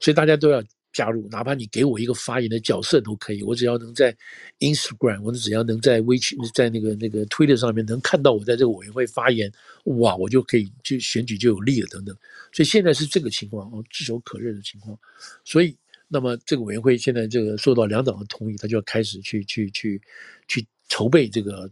[0.00, 0.62] 所以大家都要。
[0.92, 4.16] 加入，哪怕你给我一个发言的角色都可以，我只要能在
[4.58, 9.52] Instagram，我只要能在微信，在那个那个 Twitter 上面能看到我在这个委员会发言，
[9.84, 12.16] 哇，我就可以去选举就有利了等等。
[12.52, 14.98] 所以现在是这个情况哦，炙手可热的情况。
[15.44, 15.76] 所以，
[16.08, 20.00] 那么这个委员会现在这个受到两党的同意，他就要开始去去去
[20.48, 21.70] 去筹备这个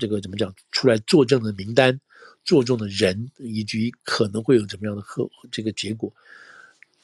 [0.00, 2.00] 这个怎么讲出来作证的名单、
[2.46, 6.10] 作证的人，以及可能会有怎么样的和这个结果。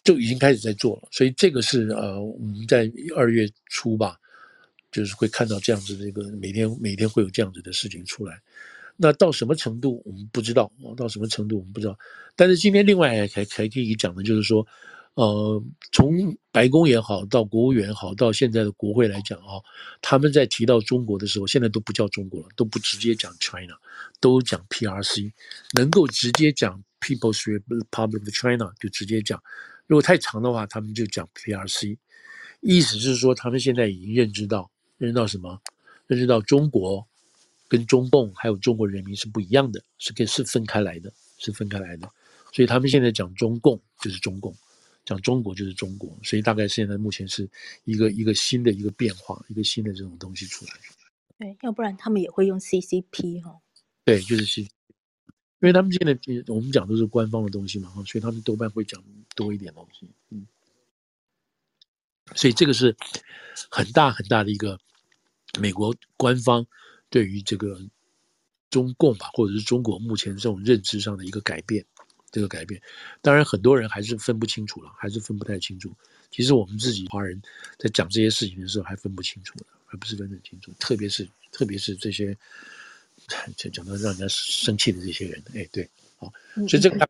[0.05, 4.21] 就已经开始在做了，所以这个是呃，我们在二月初吧，
[4.93, 8.39] 就是会看到这样子的一个每天每天会有这样子的事情出来。
[8.97, 11.99] 那到什么程度我们不知道，到什么程度我们不知道。
[12.37, 14.65] 但是今天另外还还可以讲的就是说，
[15.15, 19.59] 呃，从白宫也好，到国务院也好，到现在的国会来讲啊，
[20.03, 23.75] 他们在提到中国的时候，现在都不叫中国了，都不直接讲 China，
[24.21, 25.33] 都讲 PRC，
[25.73, 29.43] 能够直接讲 People's Republic of China 就直接讲。
[29.87, 31.97] 如果太长的话，他们就讲 PRC，
[32.61, 35.61] 意思是说，他们现在已经认知到，认知到什么？
[36.07, 37.07] 认知到中国
[37.69, 42.11] 跟中共还有中国人民是不一样的，是跟是分开来的，是分开来的。
[42.53, 44.55] 所以他们现在讲中共就是中共，
[45.05, 46.17] 讲中国就是中国。
[46.23, 47.49] 所以大概现在目前是
[47.85, 50.73] 一个一个新的一个变化，一个新的这种东西出来。
[51.39, 53.61] 对，要不然他们也会用 CCP 哈、哦。
[54.05, 54.69] 对，就是 C。
[55.65, 56.15] 因为他们现在
[56.49, 59.03] 我们讲都是官方的东西嘛，所以他们多半会讲
[59.35, 60.47] 多一点东西，嗯，
[62.35, 62.95] 所以这个是
[63.71, 64.79] 很大很大的一个
[65.59, 66.67] 美国官方
[67.09, 67.81] 对于这个
[68.69, 71.83] 中共吧，或者是中国目前这种认知上的一个改变，
[72.31, 72.83] 这个改变，
[73.23, 75.97] 当然很多人还是分不清楚了，还是分不太清楚。
[76.31, 77.41] 其实我们自己华人
[77.79, 82.37] 在讲这些事情的时候还分不清楚的，还不是分得清楚，特别是特别是这些。
[83.57, 86.33] 就讲到让人家生气的这些人，哎，对，好，
[86.69, 87.09] 所以这个，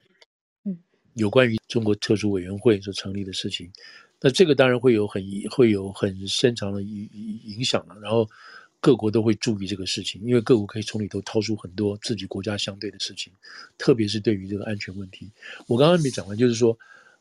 [0.65, 0.79] 嗯，
[1.15, 3.71] 有关于中国特殊委员会所成立的事情，
[4.21, 7.09] 那这个当然会有很会有很深长的影
[7.45, 7.97] 影响了。
[8.01, 8.29] 然后
[8.81, 13.33] 各国都会注意这个事情，因为各国可以从里头掏出很多自己国家相对的事情，
[13.77, 15.31] 特别是对于这个安全问题。
[15.67, 16.79] 我刚刚没讲完，就是说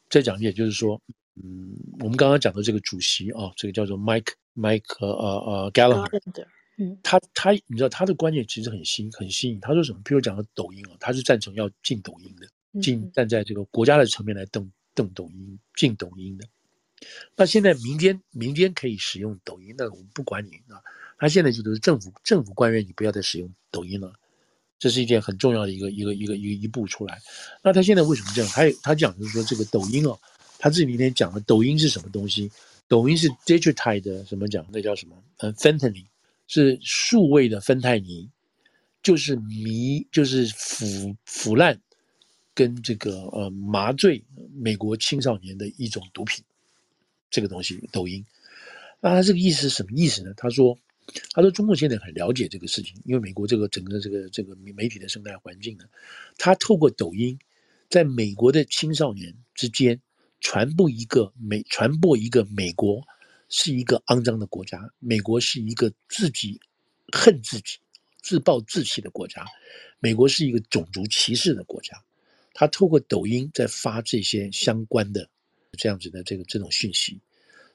[0.09, 1.01] 再讲一点，就是说，
[1.35, 6.45] 嗯，我们刚刚讲的这个主席啊，这个叫做 Mike Mike 呃呃 Gallagher。
[6.83, 9.59] 嗯，他他你知道他的观念其实很新很新颖。
[9.59, 9.99] 他说什么？
[10.03, 16.45] 譬如讲到抖音哦，他是赞成要禁抖音的，禁站在这个国家的层面来动动抖音，禁抖音的。
[17.35, 20.81] 那现在民间民间可以使用抖音，那我们不管你啊。
[21.19, 24.11] 他现在就是政府政府官员，你不要再使用抖音了，
[24.77, 27.21] 这是一件很重要的一个一个一个一个一步出来。
[27.63, 28.51] 那他现在为什么这样？
[28.51, 30.19] 他他讲就是说这个抖音哦，
[30.59, 32.51] 他自己明天讲了，抖音是什么东西？
[32.89, 34.65] 抖音是 digital 的什么讲？
[34.69, 35.15] 那叫什么？
[35.37, 36.03] 呃，fentanyl
[36.47, 38.29] 是数位的芬太尼，
[39.01, 41.81] 就是迷就是腐腐烂
[42.53, 44.23] 跟这个呃麻醉
[44.53, 46.43] 美国青少年的一种毒品。
[47.29, 48.25] 这个东西抖音，
[49.01, 50.33] 那他这个意思是什么意思呢？
[50.37, 50.77] 他说。
[51.33, 55.83] 他说：“中国现在很了解这个事情，因为美国这个整个这个这个媒体的生态环境呢，
[56.37, 57.37] 他透过抖音，
[57.89, 59.99] 在美国的青少年之间
[60.39, 63.05] 传播一个美传播一个美国
[63.55, 66.59] 是一个肮脏的国家，美国是一个自己
[67.11, 67.77] 恨自己、
[68.19, 69.45] 自暴自弃的国家，
[69.99, 71.95] 美国是一个种族歧视的国家。
[72.51, 75.29] 他透过抖音在发这些相关的
[75.77, 77.21] 这样子的这个这种讯息，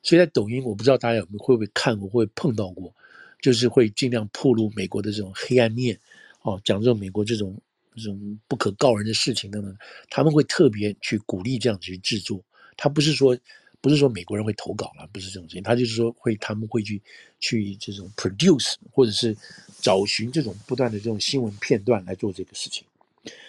[0.02, 2.92] 所以在抖音，我不知道大家有没有会不会看过，会碰到过。”
[3.40, 5.96] 就是会尽量暴露美国的这种黑暗面，
[6.42, 7.56] 哦，讲这种美国这种
[7.94, 9.72] 这种不可告人的事情等等，
[10.10, 12.44] 他们会特别去鼓励这样子去制作。
[12.76, 13.38] 他不是说
[13.80, 17.00] 不是说美国人会投稿了，不是这种事情，他就是说会他们会去
[17.40, 19.36] 去这种 produce 或者是
[19.80, 22.84] 找寻这种不断的这种新闻片段来做这个事情，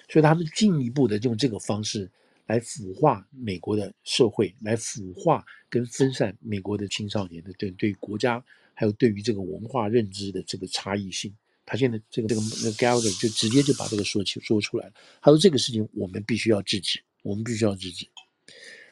[0.08, 2.10] 所以他们进一步的用这个方式
[2.46, 8.44] 来腐化美国的社会，来腐化跟分散美国的青少年的对对国家。
[8.74, 14.94] 还有对于这个文化认知的这个差异性，他现在这个这个那 Gallagher 就直接就把这个说起说出来了。
[15.22, 18.08] 他说这个事情我们必须要制止，我们必须要制止。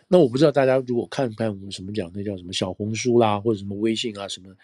[0.07, 4.55] 那我不知道大家如果看看我们什么讲，那叫什么小红书啦，或者什么微信啊什么，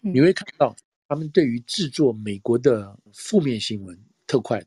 [0.00, 0.74] 你会看到
[1.08, 4.66] 他们对于制作美国的负面新闻特快的，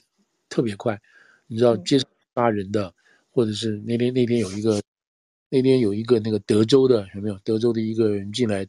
[0.49, 0.99] 特别快。
[1.47, 2.93] 你知道，街上杀人的，
[3.31, 4.81] 或者是那天那天有一个
[5.49, 7.37] 那天有一个那个德州的有没有？
[7.43, 8.67] 德州的一个人进来。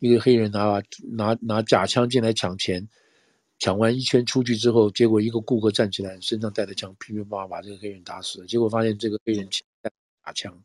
[0.00, 0.82] 一个黑人拿
[1.12, 2.86] 拿拿假枪进来抢钱，
[3.58, 8.46] 抢完一圈出去之后，结果一个顾客站起来，身上带着枪，噼噼啪啪把这个黑人打死了。
[8.46, 9.48] 结果发现这个黑人
[9.80, 9.90] 带
[10.26, 10.62] 假枪，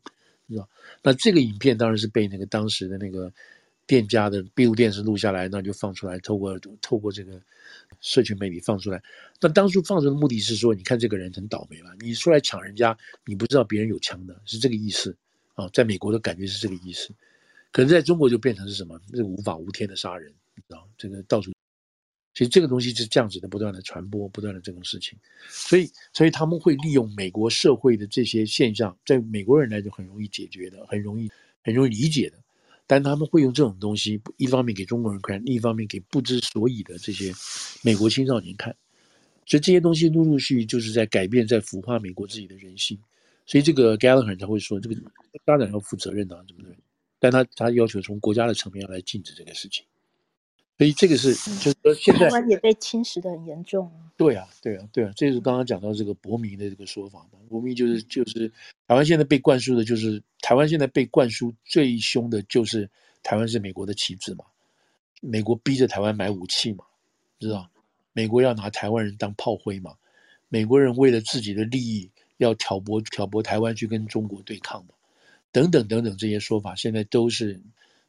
[0.50, 0.68] 是吧？
[1.02, 3.32] 那这个影片当然是被那个当时的那个
[3.86, 7.40] 店家的闭路电视录下来，那就放出来，透过透过这个
[8.00, 9.02] 社群媒体放出来。
[9.40, 11.90] 那当初放出的目的是说，你看这个人很倒霉吧？
[12.00, 15.16] 你出来抢人家，你不知道别人有枪的，是这个意思
[15.54, 15.68] 啊？
[15.72, 17.14] 在美国的感觉是这个意思。
[17.72, 19.00] 可能在中国就变成是什么？
[19.12, 20.88] 这个无法无天的杀人，你知道？
[20.98, 21.52] 这个到处，
[22.40, 25.18] 其实这个东西是这样子的，不断的传播，不断的这种事情，
[25.50, 31.30] 所以，所以他们会利用美国社会的这些现象，在美国人来就很容易解决的，很容易，
[31.62, 32.38] 很容易理解的，
[32.86, 37.30] 但他们会用这种东西，一方面给中国人看，另一方面给不知所以的这些
[37.82, 38.74] 美国青少年看，
[39.44, 42.98] 所以这些东西陆陆续续就是在改变，在腐化美国自己的人性，
[43.44, 44.96] 所以这个 Gallagher 才会说，这个
[45.44, 46.74] 当然要负责任的啊，对不对？
[47.18, 49.84] 但他他要求从国家的层面来禁止这个事情，
[50.80, 53.92] 所以这个是就是说现在台湾也被侵蚀的很严重。
[54.16, 57.38] 对啊，对啊，对啊，这是刚刚讲到这个伯明的这个说法嘛。
[57.50, 58.50] 伯明就是就是
[58.88, 62.88] 台湾现在被灌输的就是台湾现在被灌输最凶的就是
[63.22, 64.46] 台湾是美国的棋子嘛，
[65.20, 66.86] 美国逼着台湾买武器嘛，
[67.38, 67.68] 知道？
[68.14, 69.94] 美国要拿台湾人当炮灰嘛，
[70.48, 74.94] 美国人为了自己的利益要挑拨挑拨台湾去跟中国对抗嘛。
[75.52, 77.60] 等等等等，这些说法现在都是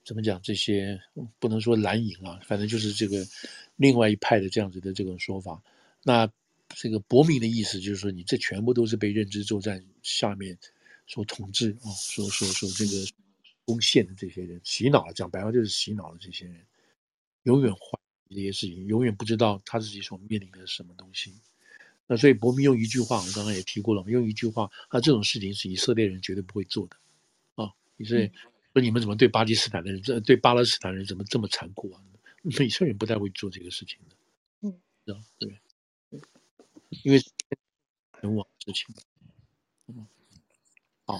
[0.04, 0.42] 怎么讲？
[0.42, 1.00] 这些
[1.40, 3.26] 不能说蓝营啊，反正就是这个
[3.76, 5.62] 另外一派的这样子的这种说法。
[6.04, 6.28] 那
[6.70, 10.58] 这个伯明的意思就是说，你这全部都是被认知作战下面
[11.06, 13.06] 所统治啊，所所所这个
[13.64, 16.66] 攻陷的这些人洗脑，讲白话就是洗脑的这些人，
[17.44, 18.00] 永远怀
[18.30, 21.34] 疑这些事情，永远不知道他自己所面临的什么东西。
[22.08, 26.98] 那所以伯明用一句话，我刚刚也提过了，用一句话，他这种事情是以色列人绝对不会做的。
[28.04, 28.32] 所以色列
[28.74, 32.02] 说，你们怎么对巴基斯坦的人，这对巴勒斯坦人怎么这么残酷啊？
[32.44, 34.16] 以色列人不太会做这个事情的，
[34.62, 35.62] 嗯，知道对，
[37.04, 37.22] 因为
[38.20, 38.96] 人亡事情，
[39.88, 40.08] 嗯，
[41.06, 41.20] 好，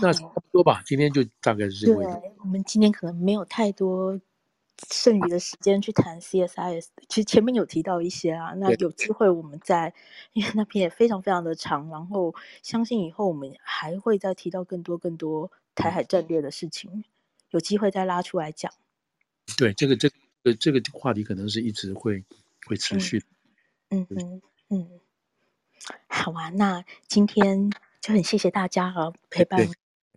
[0.00, 2.02] 那差不多吧，今天就大概是这个。
[2.02, 4.20] 对，我们今天可能没有太多。
[4.90, 9.94] 剩余的时间去谈 CSIS，其实前面有提到一些啊，那有机会我们再，
[10.32, 12.34] 因为那篇也非常非常的长，然后
[12.64, 17.04] 相信以后我们还会再提到更多更多台海战略的事情，
[17.50, 18.72] 有机会再拉出来讲。
[19.56, 20.08] 对，这个这
[20.42, 22.24] 个这个话题可能是一直会
[22.66, 23.24] 会持续。
[23.90, 25.00] 嗯嗯嗯，
[26.06, 27.70] 好啊，那今天
[28.00, 29.68] 就很谢谢大家啊陪伴。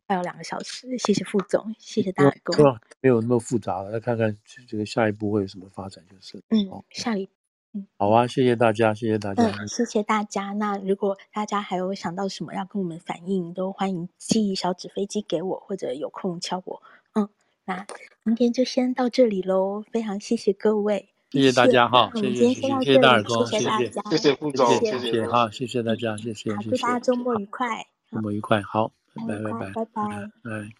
[0.07, 2.55] 还有两个小时，谢谢副总，谢谢大耳公。
[3.01, 4.37] 没有那么复杂了，来看看
[4.67, 6.43] 这个下一步会有什么发展就是。
[6.49, 7.27] 嗯，哦、下礼。
[7.75, 10.53] 嗯，好啊，谢谢大家，谢谢大家，嗯，谢谢大家。
[10.53, 16.81] 那如果大家还有想到什么要跟我们反映，都欢迎寄小纸飞机给我，或者有空敲我。
[17.15, 17.27] 嗯，
[17.65, 17.85] 那
[18.23, 28.93] 今天就先到这里喽，非常谢谢各位，谢谢大家哈，谢谢，今天先到这里，谢谢大耳公，谢谢大家，谢谢副总，谢谢，谢谢哈，谢谢大家，谢谢，祝大家周末愉快，周末愉快，好，
[29.27, 29.85] 拜拜，拜拜，拜
[30.43, 30.71] 拜。